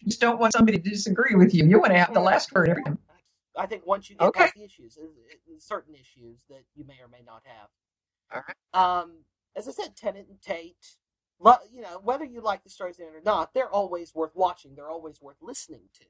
[0.00, 1.66] You just don't want somebody to disagree with you.
[1.66, 2.98] You want to have the last word every time.
[3.56, 4.40] I think once you get Okay.
[4.44, 7.68] past the issues, uh, uh, certain issues that you may or may not have.
[8.32, 8.56] All right.
[9.02, 9.24] Um,
[9.56, 10.96] as I said, Tennant and Tate,
[11.38, 14.34] lo- you know, whether you like the stories in it or not, they're always worth
[14.34, 14.74] watching.
[14.74, 16.06] They're always worth listening to.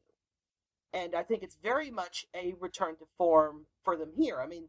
[0.92, 4.40] And I think it's very much a return to form for them here.
[4.40, 4.68] I mean,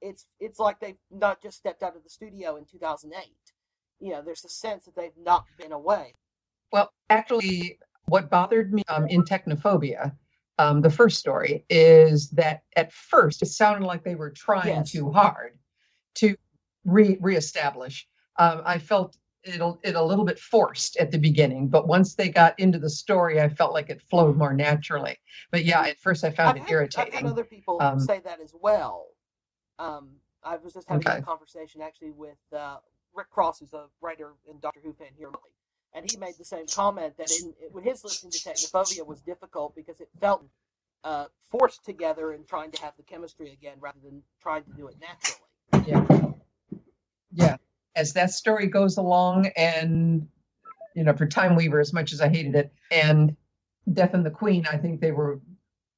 [0.00, 3.24] it's it's like they've not just stepped out of the studio in 2008.
[4.00, 6.14] You know, there's a sense that they've not been away.
[6.72, 10.12] Well, actually, what bothered me um, in Technophobia,
[10.58, 14.92] um, the first story, is that at first it sounded like they were trying Yes.
[14.92, 15.58] too hard
[16.16, 16.36] to
[16.84, 18.08] re reestablish.
[18.38, 22.28] Um, I felt it it a little bit forced at the beginning, but once they
[22.28, 25.16] got into the story, I felt like it flowed more naturally.
[25.52, 27.12] But yeah, at first I found I've it had, irritating.
[27.14, 29.06] I've had other people Um, say that as well.
[29.78, 31.18] Um, I was just having Okay.
[31.18, 32.78] a conversation actually with uh,
[33.14, 35.30] Rick Cross, who's a writer and Doctor Who fan here,
[35.98, 39.74] and he made the same comment that in when his listening to Technophobia was difficult
[39.74, 40.44] because it felt
[41.04, 44.86] uh, forced together and trying to have the chemistry again rather than trying to do
[44.88, 45.88] it naturally.
[45.88, 46.30] yeah
[47.34, 47.56] yeah
[47.96, 50.26] as that story goes along and
[50.94, 53.36] you know for time weaver as much as i hated it and
[53.92, 55.40] death and the queen i think they were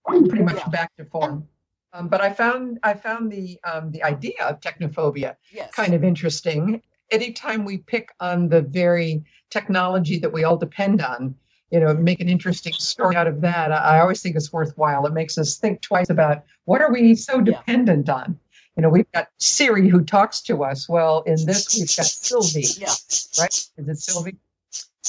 [0.06, 0.68] pretty much Yeah.
[0.68, 1.46] back to form
[1.92, 6.02] um, but i found i found the um, the idea of technophobia Yes, kind of
[6.04, 11.34] interesting anytime we pick on the very technology that we all depend on
[11.70, 15.06] you know make an interesting story out of that i, I always think it's worthwhile
[15.06, 17.44] it makes us think twice about what are we so Yeah.
[17.44, 18.38] dependent on
[18.76, 22.66] you know we've got siri who talks to us well in this we've got sylvie
[22.78, 22.94] Yeah,
[23.40, 24.36] right is it sylvie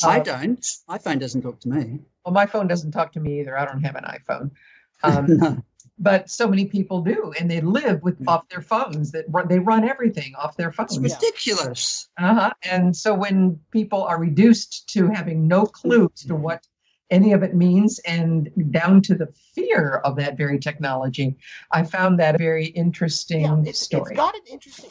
[0.04, 0.66] I Uh, don't.
[0.88, 2.00] My phone doesn't talk to me.
[2.26, 4.52] well my phone doesn't talk to me either i don't have an iphone
[5.04, 5.64] um, no.
[6.02, 9.60] But so many people do and they live with off their phones that run, they
[9.60, 12.10] run everything off their phones It's ridiculous.
[12.18, 12.52] Uh-huh.
[12.64, 16.66] And so when people are reduced to having no clue as to what
[17.12, 21.38] any of it means and down to the fear of that very technology,
[21.72, 23.60] I found that a very interesting yeah.
[23.60, 24.16] It's, it's story.
[24.16, 24.90] got an interesting.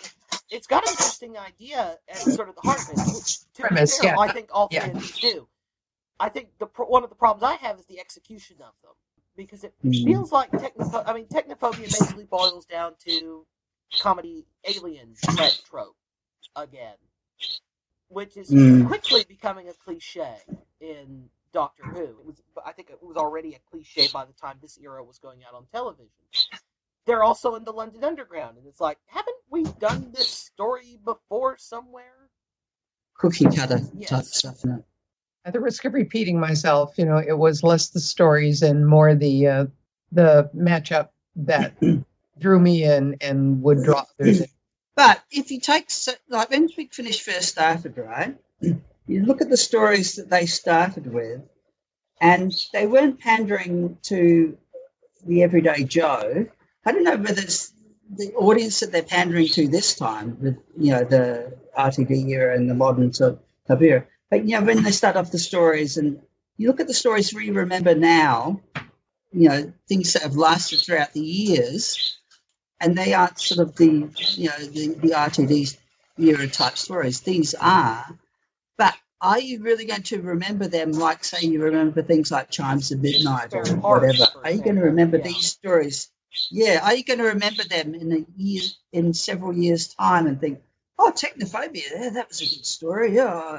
[0.48, 3.14] It's got an interesting idea at sort of the heart of it.
[3.14, 4.20] Which, to Premise, be fair, yeah.
[4.20, 4.86] I think all three Yeah.
[4.88, 5.48] of these do.
[6.20, 8.92] I think the pro- one of the problems I have is the execution of them
[9.36, 10.04] because it Mhm.
[10.04, 13.46] feels like technopho- I mean, technophobia basically boils down to
[14.00, 15.96] comedy alien threat trope
[16.56, 16.96] again,
[18.08, 18.86] which is Mm.
[18.86, 20.42] quickly becoming a cliche
[20.80, 22.20] in Doctor Who.
[22.20, 25.18] It was, I think, it was already a cliche by the time this era was
[25.18, 26.24] going out on television.
[27.06, 31.56] They're also in the London Underground, and it's like, haven't we done this story before
[31.56, 32.30] somewhere?
[33.14, 34.64] Cookie cutter type stuff.
[34.64, 34.84] It?
[35.44, 39.14] At the risk of repeating myself, you know, it was less the stories and more
[39.14, 39.66] the uh,
[40.12, 41.74] the matchup that
[42.38, 44.48] drew me in and would draw others in.
[44.96, 45.88] But if you take,
[46.28, 51.10] like when Big Finish first started, right, you look at the stories that they started
[51.10, 51.40] with,
[52.20, 54.58] and they weren't pandering to
[55.26, 56.46] the everyday Joe.
[56.84, 57.72] I don't know whether it's
[58.10, 62.68] the audience that they're pandering to this time, with you know the RTD era and
[62.68, 64.06] the modern sort of era.
[64.30, 66.20] But you know when they start off the stories, and
[66.56, 68.60] you look at the stories we remember now,
[69.32, 72.16] you know things that have lasted throughout the years,
[72.80, 75.76] and they aren't sort of the you know the, the RTD
[76.18, 77.20] era type stories.
[77.20, 78.06] These are,
[78.78, 82.92] but are you really going to remember them like say you remember things like Chimes
[82.92, 84.26] of Midnight or whatever?
[84.44, 85.24] Are you going to remember yeah.
[85.24, 86.08] these stories?
[86.50, 88.62] Yeah, are you going to remember them in a year,
[88.92, 90.60] in several years' time, and think,
[90.96, 93.58] "Oh, Technophobia, yeah, that was a good story." Yeah,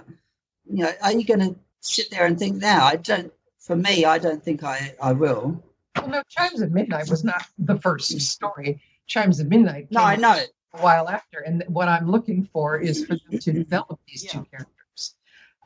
[0.69, 2.85] you know, are you going to sit there and think now?
[2.85, 3.31] I don't.
[3.59, 5.63] For me, I don't think I, I will.
[5.95, 8.81] Well, no, Chimes of Midnight was not the first story.
[9.07, 10.33] Chimes of Midnight No, I know.
[10.73, 11.39] a while after.
[11.39, 15.15] And what I'm looking for is for them to develop these two characters.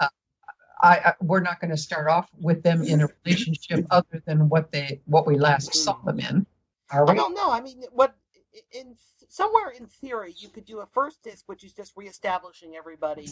[0.02, 0.08] Uh,
[0.82, 4.50] I, I we're not going to start off with them in a relationship other than
[4.50, 6.46] what they what we last saw them in.
[6.92, 7.18] Are I we?
[7.18, 7.50] don't know.
[7.52, 8.16] I mean, what
[8.72, 8.96] in
[9.30, 13.28] somewhere in theory you could do a first disc, which is just reestablishing everybody.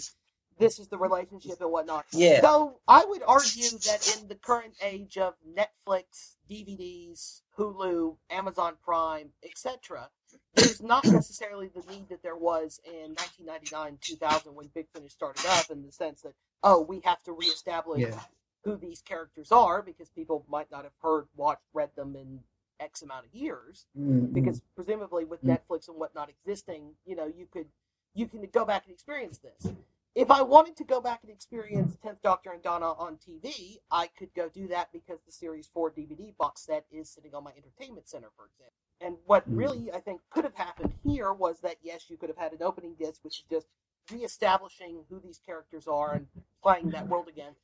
[0.58, 2.06] This is the relationship and whatnot.
[2.12, 2.42] Yeah.
[2.42, 9.30] Though I would argue that in the current age of Netflix, DVDs, Hulu, Amazon Prime,
[9.44, 10.10] etc.,
[10.56, 15.46] there's not necessarily the need that there was in 1999, 2000 when Big Finish started
[15.48, 18.20] up, in the sense that oh, we have to reestablish Yeah.
[18.64, 22.40] who these characters are because people might not have heard, watched, read them in
[22.80, 23.86] X amount of years.
[24.00, 25.58] Mm, Because presumably with Mm.
[25.58, 27.68] Netflix and whatnot existing, you know, you could
[28.16, 29.74] you can go back and experience this.
[30.16, 34.08] If I wanted to go back and experience Tenth Doctor and Donna on TV, I
[34.08, 37.52] could go do that because the Series Four DVD box set is sitting on my
[37.58, 38.74] entertainment center, for example.
[39.02, 39.58] And what Mm.
[39.58, 42.62] really I think could have happened here was that yes, you could have had an
[42.62, 43.68] opening disc, which is just
[44.12, 46.28] reestablishing who these characters are and
[46.62, 47.56] playing that world again.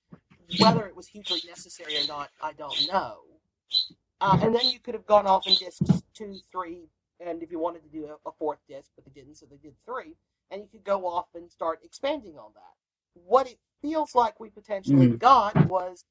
[0.58, 3.20] Whether it was hugely necessary or not, I don't know.
[4.22, 7.60] Uh, and then you could have gone off in discs two, three, and if you
[7.60, 10.16] wanted to do a, a fourth disc, but they didn't, so they did three,
[10.52, 12.74] and you could go off and start expanding on that.
[13.26, 15.20] What it feels like we potentially Mm.
[15.20, 16.06] got was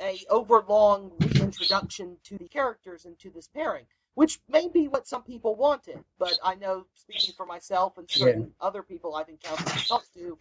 [0.00, 5.22] a overlong reintroduction to the characters and to this pairing, which may be what some
[5.22, 6.04] people wanted.
[6.18, 10.38] But I know, speaking for myself and certain other people I've encountered and talked to,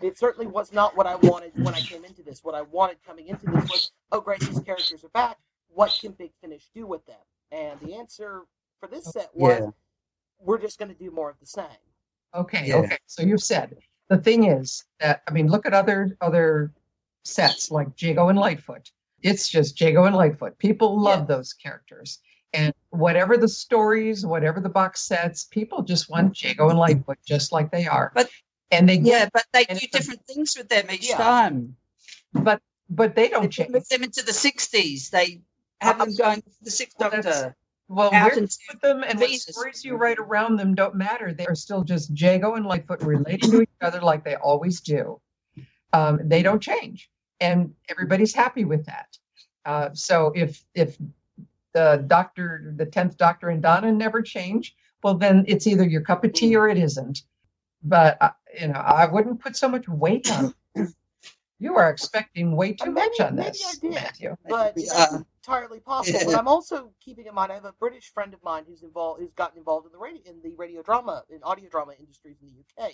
[0.00, 2.44] it certainly was not what I wanted when I came into this.
[2.44, 5.38] What I wanted coming into this was, oh great, these characters are back.
[5.68, 7.20] What can Big Finish do with them?
[7.52, 8.42] And the answer
[8.80, 9.70] for this set was, Yeah.
[10.38, 11.66] we're just going to do more of the same.
[12.34, 12.76] Okay, Yeah.
[12.76, 12.98] okay.
[13.06, 13.76] So you've said
[14.08, 16.72] the thing is that I mean, look at other other
[17.24, 18.90] sets like Jago and Lightfoot.
[19.22, 20.58] It's just Jago and Lightfoot.
[20.58, 21.28] People love Yes.
[21.28, 22.18] those characters.
[22.52, 26.48] And whatever the stories, whatever the box sets, people just want mm-hmm.
[26.48, 28.10] Jago and Lightfoot just like they are.
[28.14, 28.30] But-
[28.72, 31.16] and they Yeah, but they do it's a- different things with them each Yeah.
[31.18, 31.76] time.
[32.32, 33.70] but but they They don't change.
[33.70, 35.10] move them into the 60s.
[35.10, 35.42] They
[35.80, 37.56] have uh, them going to the Sixth Well, Doctor.
[37.90, 39.42] Well, where you put them and what Venus.
[39.42, 41.34] stories you write around them don't matter.
[41.34, 45.20] They are still just Jago and Lightfoot relating to each other like they always do.
[45.92, 49.18] Um, they don't change, and everybody's happy with that.
[49.64, 50.96] Uh, so if if
[51.72, 56.22] the Doctor, the tenth Doctor, and Donna never change, well, then it's either your cup
[56.22, 57.22] of tea or it isn't.
[57.82, 60.54] But uh, you know, I wouldn't put so much weight on.
[61.60, 61.64] It.
[61.64, 63.94] You are expecting way too Uh, much on maybe this, I did.
[63.94, 64.36] Matthew.
[64.48, 64.92] but Yeah.
[64.94, 65.14] that's
[65.46, 66.20] entirely possible.
[66.26, 69.20] But I'm also keeping in mind I have a British friend of mine who's involved,
[69.20, 72.48] who's gotten involved in the radio, in the radio drama, in audio drama industries in
[72.48, 72.92] the UK,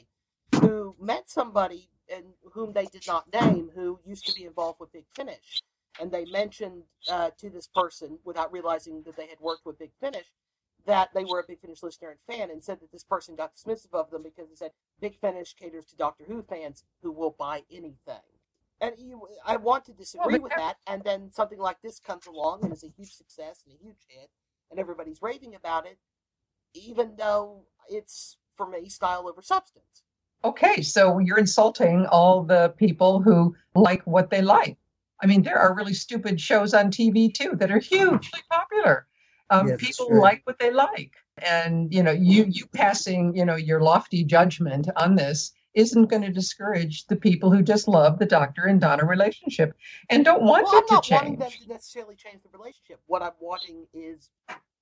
[0.63, 4.93] who met somebody and whom they did not name, who used to be involved with
[4.93, 5.63] Big Finish,
[6.01, 9.91] and they mentioned uh, to this person, without realizing that they had worked with Big
[10.01, 10.27] Finish,
[10.87, 13.57] that they were a Big Finish listener and fan, and said that this person got
[13.57, 17.35] dismissive of them because they said Big Finish caters to Doctor Who fans who will
[17.37, 18.23] buy anything.
[18.81, 22.27] And you, I want to disagree but with that, and then something like this comes
[22.27, 24.29] along and is a huge success and a huge hit,
[24.71, 25.99] and everybody's raving about it,
[26.75, 30.03] even though it's for me style over substance.
[30.45, 34.77] Okay, so you're insulting all the people who like what they like.
[35.23, 39.07] I mean, there are really stupid shows on TV too that are hugely popular.
[39.49, 40.21] Um, Yeah, people true.
[40.21, 44.89] like what they like, and you know, you you passing you know your lofty judgment
[44.97, 49.05] on this isn't going to discourage the people who just love the Doctor and Donna
[49.05, 49.75] relationship
[50.11, 51.65] and don't want well, I'm it to not wanting them change.
[51.65, 53.01] to necessarily change the relationship.
[53.07, 54.31] What I'm wanting is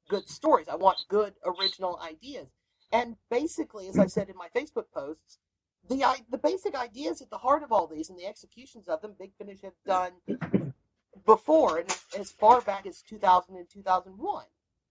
[0.08, 0.68] good stories.
[0.68, 2.46] I want good original ideas.
[2.92, 5.38] And basically, as I said in my Facebook posts,
[5.88, 9.14] the the basic ideas at the heart of all these and the executions of them,
[9.18, 10.12] Big Finish have done
[11.26, 14.44] before, and as, as far back as 2000 and 2001.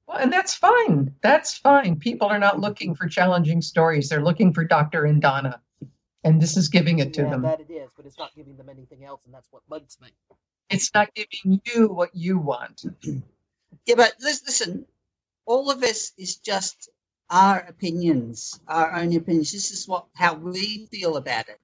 [0.05, 1.15] Well, and that's fine.
[1.21, 1.97] That's fine.
[1.97, 5.61] People are not looking for challenging stories; they're looking for Doctor and Donna,
[6.23, 7.41] and this is giving it to yeah, them.
[7.43, 10.09] that it is, but it's not giving them anything else, and that's what bugs me.
[10.69, 12.83] It's not giving you what you want.
[13.85, 14.85] Yeah, but listen,
[15.45, 16.89] all of this is just
[17.29, 19.51] our opinions, our own opinions.
[19.51, 21.59] This is what how we feel about it.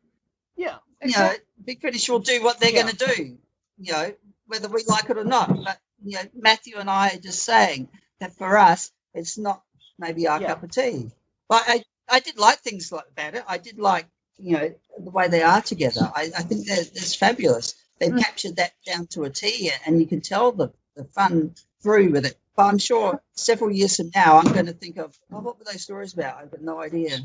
[0.57, 0.77] Yeah.
[1.03, 1.33] You know,
[1.65, 2.83] Big Finish will do what they're Yeah.
[2.83, 3.37] going to do.
[3.79, 4.13] You know,
[4.47, 5.49] whether we like it or not.
[5.49, 9.63] But you know, Matthew and I are just saying that for us, it's not
[9.97, 10.47] maybe our Yeah.
[10.49, 11.11] cup of tea.
[11.47, 13.43] But I, I did like things like about it.
[13.47, 14.07] I did like
[14.41, 14.73] you know
[15.04, 16.12] the way they are together.
[16.15, 16.84] I, I think they're,
[17.17, 17.75] fabulous.
[17.99, 18.19] They've Mm.
[18.19, 22.25] captured that down to a T, and you can tell the the fun through with
[22.25, 22.38] it.
[22.56, 25.63] But I'm sure several years from now, I'm going to think of, oh, what were
[25.65, 26.38] those stories about?
[26.38, 27.17] I've got no idea.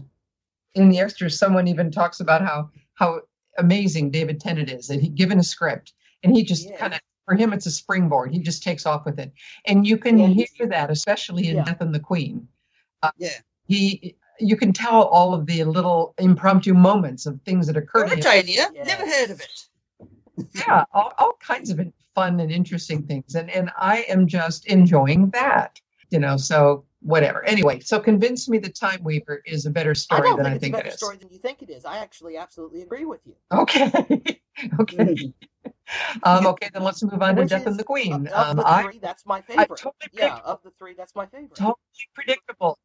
[0.74, 3.22] In the extras, someone even talks about how how
[3.59, 6.77] amazing David Tennant is, that he given a script and he just Yeah.
[6.77, 8.33] kind of for him it's a springboard.
[8.33, 9.33] He just takes off with it,
[9.66, 10.44] and you can Yeah.
[10.57, 11.64] hear that especially in Yeah.
[11.64, 12.48] Death and the Queen.
[13.18, 13.38] Yeah.
[13.66, 18.16] He you can tell all of the little impromptu moments of things that occur to
[18.16, 18.20] him.
[18.20, 19.64] Mauritania, never heard of it.
[20.54, 21.80] yeah, all, all kinds of
[22.14, 25.80] fun and interesting things, and and I am just enjoying that.
[26.10, 27.44] You know, so whatever.
[27.44, 30.54] Anyway, so convince me the Time Reaver is a better story don't than think I
[30.56, 30.94] it's think a better is.
[30.94, 31.85] story than you think it is.
[31.85, 33.35] I actually absolutely agree with you.
[33.52, 33.90] Okay,
[34.80, 35.16] okay,
[36.24, 36.70] um, okay.
[36.72, 38.26] Then let's move on to Death is, and the Queen.
[38.28, 39.80] Of, of Um, the I that's my favorite.
[39.80, 41.56] totally yeah, of the three, that's my favorite.
[41.56, 41.76] totally
[42.14, 42.78] predictable.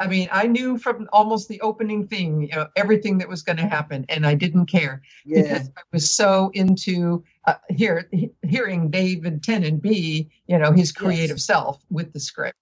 [0.00, 3.56] I mean, I knew from almost the opening thing, you know, everything that was going
[3.56, 5.42] to happen, and I didn't care Yeah.
[5.42, 8.08] because I was so into uh, hear,
[8.42, 12.56] hearing David Tennant be, you know, his creative self with the script,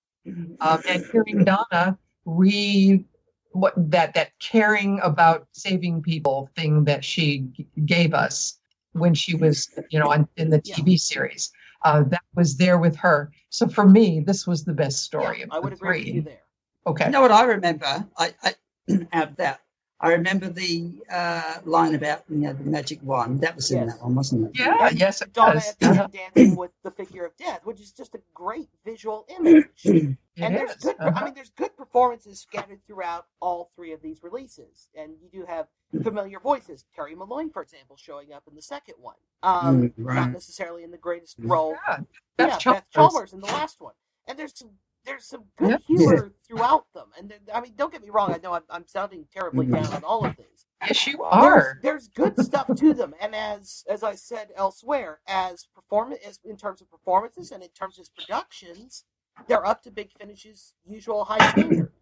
[0.60, 3.04] um, and hearing Donna re
[3.52, 8.58] what that that caring about saving people thing that she g- gave us
[8.92, 11.52] when she was you know on, in the TV series.
[11.84, 13.30] Uh, that was there with her.
[13.50, 15.38] So for me, this was the best story.
[15.38, 16.12] Yeah, of I would the agree with three.
[16.14, 16.40] you there.
[16.86, 17.06] Okay.
[17.06, 18.06] You know what I remember?
[18.16, 18.54] I, I
[19.12, 19.60] out of that.
[19.98, 23.40] I remember the uh, line about you know the magic wand.
[23.40, 23.94] That was in Yes.
[23.96, 24.60] that one, wasn't it?
[24.60, 24.88] Yeah.
[24.88, 25.68] And Yes, it Donna does.
[25.68, 25.78] at
[26.12, 29.66] the dancing with the figure of death, which is just a great visual image.
[29.84, 30.76] It and there's is.
[30.84, 30.96] good.
[31.00, 31.24] I Uh-huh.
[31.24, 35.66] mean, there's good performances scattered throughout all three of these releases, and you do have
[36.02, 36.84] familiar voices.
[36.94, 39.16] Terry Molloy, for example, showing up in the second one.
[39.42, 41.50] Um, Mm, Not necessarily in the greatest Mm.
[41.50, 41.72] role.
[41.86, 41.96] Yeah,
[42.38, 43.12] Yeah, Beth Beth Chalmers.
[43.12, 43.94] Chalmers in the last one,
[44.26, 44.72] and there's some
[45.06, 45.78] there's some good Yeah.
[45.86, 47.08] humor throughout them.
[47.18, 48.32] And I mean, don't get me wrong.
[48.32, 49.74] I know I'm, I'm sounding terribly Mhm.
[49.74, 50.66] down on all of these.
[50.82, 51.78] Yes, you are.
[51.82, 56.56] there's good stuff to them, and as as I said elsewhere, as performance as in
[56.56, 59.04] terms of performances and in terms of productions,
[59.48, 61.92] they're up to Big Finish's usual high standard.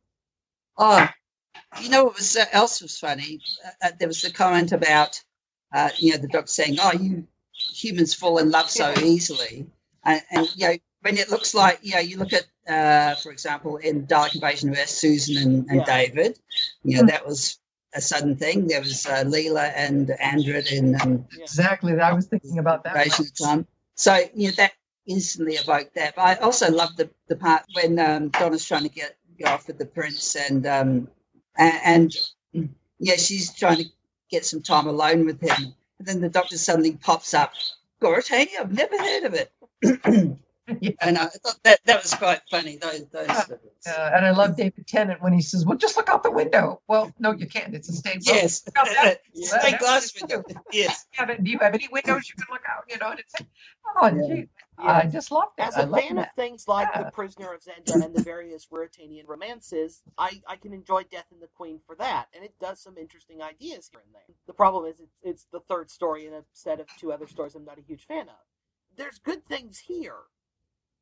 [0.77, 1.09] Oh,
[1.83, 3.41] you know what was uh, else was funny?
[3.65, 5.23] Uh, uh, there was the comment about
[5.73, 9.67] uh, you know the doctor saying, "Oh, you humans fall in love so easily,"
[10.05, 13.31] and, and you know when it looks like you know you look at uh, for
[13.33, 15.85] example in Dalek Invasion of Earth, Susan and, and Yeah.
[15.85, 16.39] David,
[16.83, 17.59] you know that was
[17.95, 18.67] a sudden thing.
[18.67, 21.99] There was uh, Leela and Andred in um, Exactly.
[22.01, 22.97] I was thinking about that.
[22.97, 23.67] Invasion of Time.
[23.95, 24.73] So you know that
[25.07, 26.17] instantly evoked that.
[26.17, 29.67] But I also love the the part when um, Donna's trying to get go off
[29.67, 31.09] with the prince and um
[31.57, 32.17] and,
[32.55, 33.85] and yeah, she's trying to
[34.31, 35.75] get some time alone with him.
[35.99, 37.53] And then the doctor suddenly pops up.
[38.01, 39.53] Goritania, I've never heard of it.
[41.01, 42.77] And I thought that that was quite funny.
[42.79, 46.23] Those those Uh, and I love David Tennant when he says, "Well, just look out
[46.23, 47.75] the window." Well, no, you can't.
[47.75, 48.35] It's a stained glass.
[48.43, 50.43] yes, Look out that- stained glass window.
[50.73, 52.85] Yes, Yeah, but do you have any windows you can look out?
[52.89, 53.35] You know, and it's
[54.01, 54.35] oh, Yeah.
[54.37, 54.49] gee,
[54.79, 55.69] I just love that.
[55.69, 56.35] As I a love fan of that.
[56.37, 57.03] things like Yeah.
[57.05, 61.43] The Prisoner of Zenda and the various Ruritanian romances, I, I can enjoy Death and
[61.43, 64.35] the Queen for that, and it does some interesting ideas here and there.
[64.47, 67.55] The problem is it's, it's the third story in a set of two other stories
[67.55, 68.35] I'm not a huge fan of.
[68.97, 70.15] There's good things here,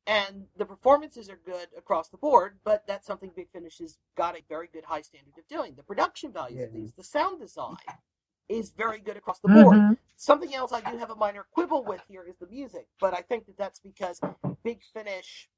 [0.07, 4.35] and the performances are good across the board, but that's something Big Finish has got
[4.35, 5.75] a very good high standard of doing.
[5.75, 7.77] The production values of these, the sound design
[8.49, 9.77] is very good across the board.
[9.77, 9.97] Mhm.
[10.17, 13.21] Something else I do have a minor quibble with here is the music, but I
[13.21, 14.19] think that that's because
[14.63, 15.49] Big Finish,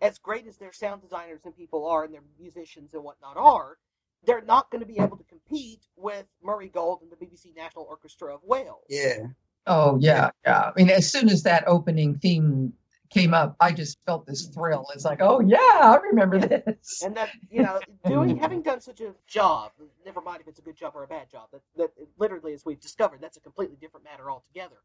[0.00, 3.78] as great as their sound designers and people are, and their musicians and whatnot are,
[4.24, 7.84] they're not going to be able to compete with Murray Gold and the BBC National
[7.84, 8.84] Orchestra of Wales.
[8.88, 9.26] yeah.
[9.70, 10.70] Oh yeah, yeah.
[10.70, 12.72] I mean, as soon as that opening theme
[13.10, 14.86] came up, I just felt this thrill.
[14.94, 17.02] It's like, oh yeah, I remember this.
[17.02, 19.72] And that you know, doing having done such a job,
[20.04, 21.48] never mind if it's a good job or a bad job.
[21.52, 24.76] That that literally, as we've discovered, that's a completely different matter altogether.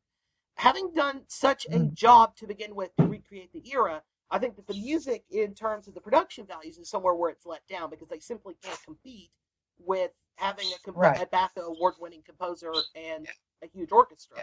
[0.56, 4.68] Having done such a job to begin with to recreate the era, I think that
[4.68, 8.08] the music, in terms of the production values, is somewhere where it's let down because
[8.08, 9.32] they simply can't compete
[9.80, 11.22] with having a, comp- Right.
[11.22, 13.28] a BAFTA award-winning composer and
[13.64, 14.38] a huge orchestra.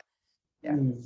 [0.63, 0.73] Yeah.
[0.73, 1.05] Mm.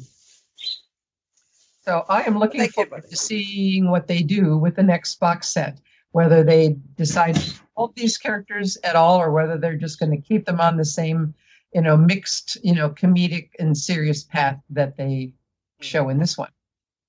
[1.87, 3.09] So I am looking Thank forward buddy.
[3.09, 5.79] to seeing what they do with the next box set.
[6.13, 10.17] Whether they decide to hold these characters at all, or whether they're just going to
[10.29, 11.35] keep them on the same,
[11.75, 15.33] you know, mixed, you know, comedic and serious path that they
[15.81, 16.51] show in this one.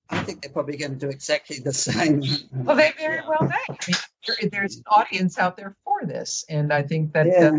[0.10, 2.24] I think they're probably going to do exactly the same.
[2.52, 3.30] Well, they very Yeah.
[3.30, 3.56] well may.
[3.70, 3.96] I mean,
[4.28, 7.52] there- there's an audience out there for this, and I think that yeah.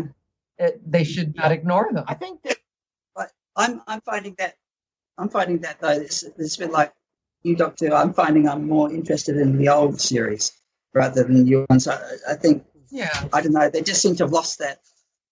[0.59, 2.03] uh, it, they should not ignore them.
[2.07, 2.57] I think that
[3.55, 4.55] I'm I'm finding that
[5.17, 6.93] I'm finding that though it's, it's been like
[7.43, 7.93] you Doctor.
[7.93, 10.51] I'm finding I'm more interested in the old series
[10.93, 11.87] rather than the new ones.
[11.87, 13.09] I, I think Yeah.
[13.33, 13.69] I don't know.
[13.69, 14.79] They just seem to have lost that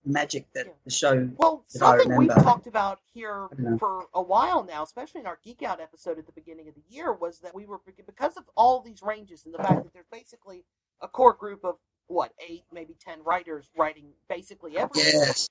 [0.05, 0.73] magic that Yeah.
[0.85, 1.29] the show.
[1.37, 3.77] Well, something we've talked about here I don't know.
[3.77, 6.83] for a while now, especially in our Geek Out episode at the beginning of the
[6.89, 10.05] year, was that we were because of all these ranges and the fact that there's
[10.11, 10.63] basically
[11.01, 11.75] a core group of
[12.07, 15.49] what eight, maybe ten writers writing basically everything, Yes.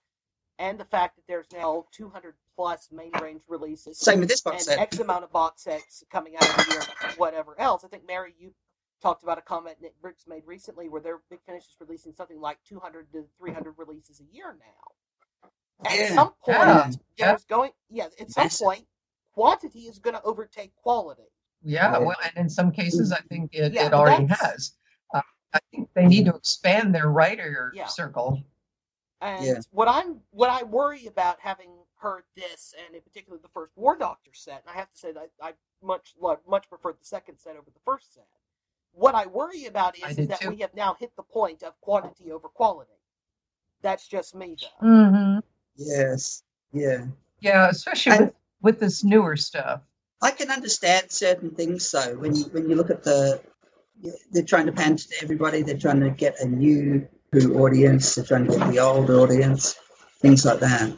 [0.60, 4.52] and the fact that there's now 200 plus main range releases Same with this and
[4.52, 4.78] box set.
[4.78, 7.84] X amount of box sets coming out of the year, whatever else.
[7.84, 8.52] I think Mary, you
[9.02, 12.40] talked about a comment Nick Briggs made recently where their Big Finish is releasing something
[12.40, 15.50] like 200 to 300 releases a year now.
[15.90, 16.14] At Yeah.
[16.14, 16.90] some point, Yeah.
[17.16, 17.26] Yeah.
[17.28, 18.64] there's going, yeah, at some Massive.
[18.64, 18.86] point,
[19.34, 21.24] quantity is going to overtake quality.
[21.62, 21.98] Yeah, Yeah.
[21.98, 24.74] well, and in some cases, I think it, Yeah, it already has.
[25.12, 27.86] Uh, I think they need to expand their writer Yeah.
[27.86, 28.42] circle.
[29.20, 29.60] And Yeah.
[29.70, 33.96] what I'm, what I worry about having heard this, and in particular the first War
[33.98, 35.52] Doctor set, and I have to say that I
[35.82, 38.26] much lo- much preferred the second set over the first set.
[38.92, 40.50] What I worry about is, is that too.
[40.50, 42.92] we have now hit the point of quantity over quality.
[43.82, 44.86] That's just me, though.
[44.86, 45.38] Mm-hmm.
[45.76, 46.42] Yes.
[46.72, 47.06] Yeah.
[47.40, 49.80] Yeah, especially And- with, with this newer stuff.
[50.22, 52.14] I can understand certain things though.
[52.16, 53.42] When you when you look at the,
[54.32, 55.60] they're trying to pander to everybody.
[55.62, 59.74] They're trying to get a new Who audience, they're trying to get the old audience,
[60.22, 60.96] things like that.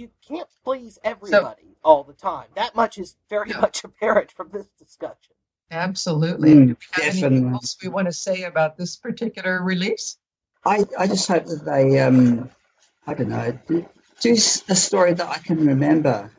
[0.00, 2.46] You can't please everybody so, all the time.
[2.54, 3.60] That much is very yeah.
[3.60, 5.34] much apparent from this discussion.
[5.70, 6.54] Absolutely.
[6.54, 7.46] Mm, definitely.
[7.50, 10.16] else we want to say about this particular release?
[10.64, 12.48] I, I just hope that they, um,
[13.06, 13.86] I don't know, do,
[14.20, 14.36] do a
[14.74, 16.32] story that I can remember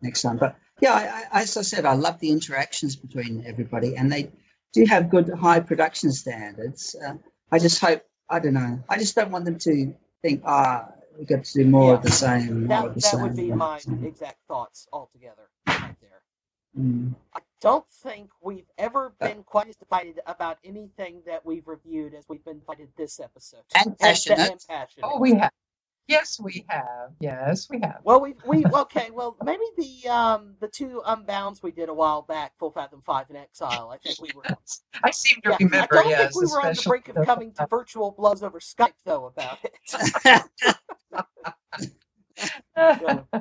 [0.00, 0.36] next time.
[0.36, 4.30] But yeah, I, I, as I said, I love the interactions between everybody, and they
[4.72, 6.94] do have good high production standards.
[7.04, 7.14] Uh,
[7.50, 9.92] I just hope, I don't know, I just don't want them to
[10.22, 10.88] think, ah,
[11.18, 11.96] we get to do more yeah.
[11.98, 12.68] of the same.
[12.68, 16.22] That, the that same, would be my exact thoughts altogether, right there.
[16.78, 17.14] Mm.
[17.34, 22.14] I don't think we've ever uh, been quite as divided about anything that we've reviewed
[22.14, 23.62] as we've been divided this episode.
[23.74, 24.38] And passionate.
[24.38, 25.06] And, and passionate.
[25.06, 25.50] Oh, we have.
[26.06, 27.10] Yes, we have.
[27.20, 27.98] Yes, we have.
[28.02, 29.10] Well, we we okay.
[29.12, 33.26] Well, maybe the um the two Unbounds we did a while back, Full Fathom Five
[33.28, 33.90] and Exile.
[33.92, 34.44] I think we were.
[35.04, 35.98] I seem to yeah, remember.
[35.98, 38.58] I don't yes, think we were on the brink of coming to virtual blows over
[38.58, 40.42] Skype though about it.
[42.76, 43.26] so,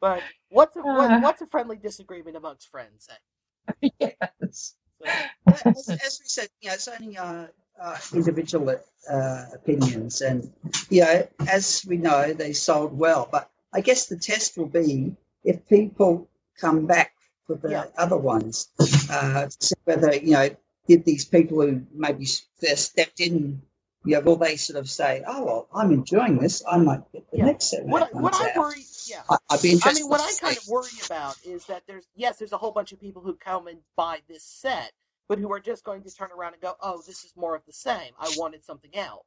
[0.00, 3.08] but what's a what, what's a friendly disagreement amongst friends?
[3.10, 3.88] Eh?
[4.00, 4.74] yes.
[5.00, 7.46] So, as, as, we said, you know, it's only uh,
[7.80, 8.76] uh, individual
[9.10, 10.52] uh, opinions, and
[10.90, 13.28] you know, as we know, they sold well.
[13.30, 15.14] But I guess the test will be
[15.44, 16.28] if people
[16.60, 17.12] come back
[17.46, 17.84] for the yeah.
[17.96, 18.68] other ones,
[19.10, 19.48] uh,
[19.84, 20.50] whether you know,
[20.88, 22.26] did these people who maybe
[22.60, 23.62] first stepped in
[24.08, 26.62] yeah, will they sort of say, "Oh, well, I'm enjoying this.
[26.66, 27.44] I might get the yeah.
[27.44, 30.00] next set." What, what I worry, yeah, I, would be interested.
[30.00, 32.72] I mean, what I kind of worry about is that there's yes, there's a whole
[32.72, 34.92] bunch of people who come and buy this set,
[35.28, 37.60] but who are just going to turn around and go, "Oh, this is more of
[37.66, 38.12] the same.
[38.18, 39.26] I wanted something else."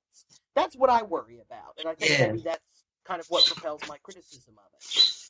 [0.55, 2.27] That's what I worry about, and I think yeah.
[2.27, 2.65] maybe that's
[3.05, 5.29] kind of what propels my criticism of it.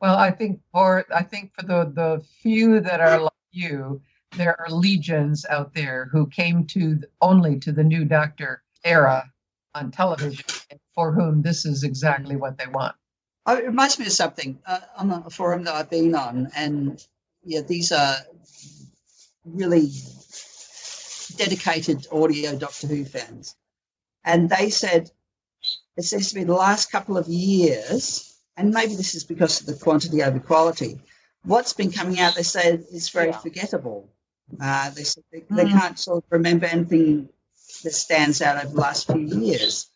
[0.00, 4.02] Well, I think for I think for the the few that are like you,
[4.36, 9.30] there are legions out there who came to only to the new Doctor era
[9.74, 10.44] on television,
[10.94, 12.94] for whom this is exactly what they want.
[13.46, 17.04] Oh, it reminds me of something uh, on a forum that I've been on, and
[17.44, 18.16] yeah, these are
[19.44, 19.90] really
[21.36, 23.56] dedicated audio Doctor Who fans,
[24.24, 25.10] and they said
[25.96, 29.66] it seems to be the last couple of years, and maybe this is because of
[29.66, 31.00] the quantity over quality.
[31.44, 33.38] What's been coming out, they say, is very yeah.
[33.38, 34.10] forgettable.
[34.60, 35.72] Uh, they they, they mm.
[35.72, 37.28] can't sort of remember anything
[37.84, 39.90] that stands out over the last few years.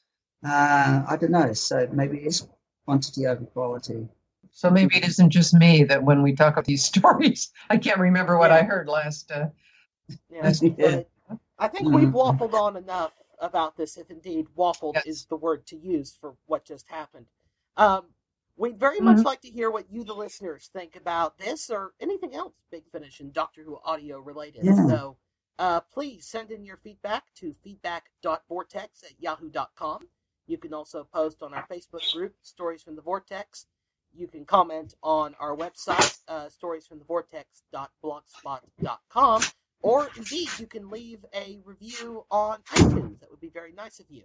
[0.45, 1.53] Uh, I don't know.
[1.53, 2.47] So maybe it is
[2.85, 4.09] quantity over quality.
[4.51, 7.99] So maybe it isn't just me that when we talk about these stories, I can't
[7.99, 8.59] remember what yeah.
[8.59, 9.31] I heard last.
[9.31, 9.49] Uh,
[10.31, 11.03] yeah, yeah.
[11.59, 11.97] I think mm-hmm.
[11.97, 15.07] we've waffled on enough about this, if indeed waffled yes.
[15.07, 17.27] is the word to use for what just happened.
[17.77, 18.07] Um,
[18.57, 19.07] We'd very mm-hmm.
[19.07, 22.85] much like to hear what you, the listeners, think about this or anything else Big
[22.91, 24.65] Finish and Doctor Who audio related.
[24.65, 24.89] Yeah.
[24.89, 25.17] So
[25.59, 30.09] uh, please send in your feedback to feedback.vortex at yahoo.com.
[30.47, 33.67] You can also post on our Facebook group, Stories from the Vortex.
[34.15, 39.43] You can comment on our website, uh, storiesfromthevortex.blogspot.com.
[39.81, 43.21] Or indeed, you can leave a review on iTunes.
[43.21, 44.25] That would be very nice of you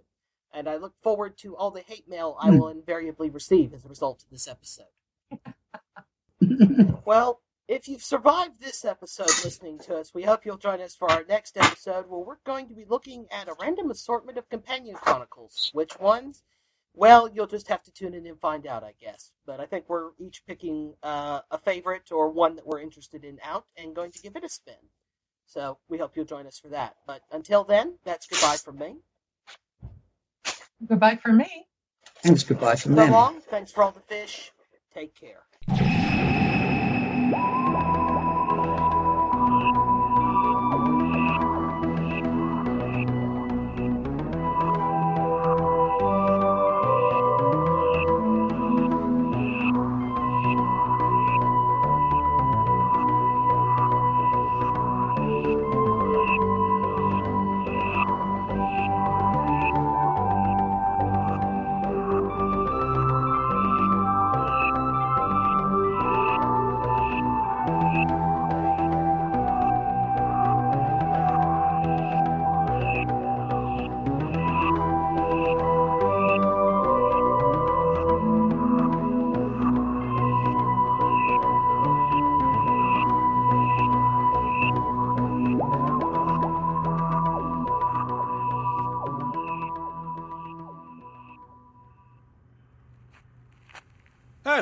[0.52, 3.88] and I look forward to all the hate mail I will invariably receive as a
[3.88, 4.86] result of this episode.
[7.04, 11.10] well, if you've survived this episode listening to us, we hope you'll join us for
[11.10, 14.94] our next episode where we're going to be looking at a random assortment of companion
[14.96, 15.70] chronicles.
[15.74, 16.42] Which ones?
[16.94, 19.32] Well, you'll just have to tune in and find out, I guess.
[19.46, 23.38] But I think we're each picking uh, a favorite or one that we're interested in
[23.42, 24.74] out and going to give it a spin.
[25.46, 26.96] So we hope you'll join us for that.
[27.06, 28.96] But until then, that's goodbye from me.
[30.86, 31.66] Goodbye for me.
[32.22, 32.42] Thanks.
[32.42, 33.10] Goodbye from so me.
[33.10, 33.40] long.
[33.40, 34.52] Thanks for all the fish.
[34.94, 36.44] Take care.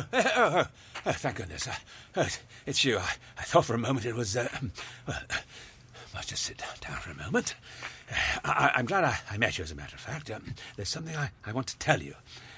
[1.05, 1.69] thank goodness.
[2.15, 2.29] Uh,
[2.67, 2.99] it's you.
[2.99, 4.49] I, I, thought for a moment it was uh,
[5.07, 5.21] uh,
[6.15, 7.55] must just sit down for a moment.
[8.45, 10.31] I, am glad I, I, met you, as a matter of fact.
[10.31, 12.15] Um, there's something I, I, want to tell you.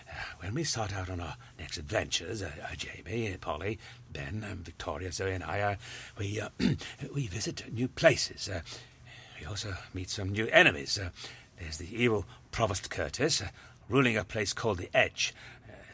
[0.09, 3.79] Uh, when we start out on our next adventures, uh, uh, Jamie, Polly,
[4.13, 5.75] Ben, um, Victoria, Zoe, and I, uh,
[6.19, 6.51] we uh,
[7.15, 8.49] we visit new places.
[8.49, 8.61] Uh,
[9.41, 10.99] we also meet some new enemies.
[11.59, 13.43] there's the evil Provost Curtis,
[13.89, 15.35] ruling a place called the Edge.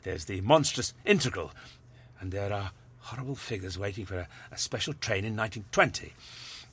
[0.05, 1.52] There's the monstrous Integral,
[2.20, 6.14] and there are horrible figures waiting for a, a special train in 1920.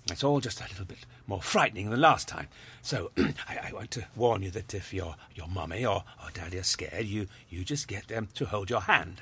[0.09, 2.47] It's all just a little bit more frightening than last time.
[2.81, 6.57] So I, I, want to warn you that if your your mummy or, or daddy
[6.57, 9.21] are scared, you you just get them to hold your hand.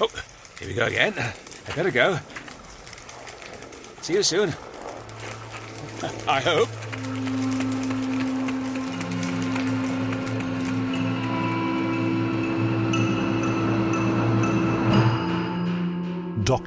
[0.00, 0.10] Oh,
[0.58, 1.14] here we go again.
[1.16, 2.18] I better go.
[4.02, 4.50] See you soon.
[6.28, 7.11] I hope.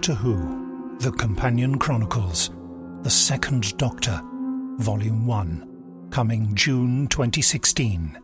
[0.05, 2.51] Doctor Who, The Companion Chronicles,
[3.01, 4.21] The Second Doctor,
[4.77, 8.15] Volume 1, coming June 2016.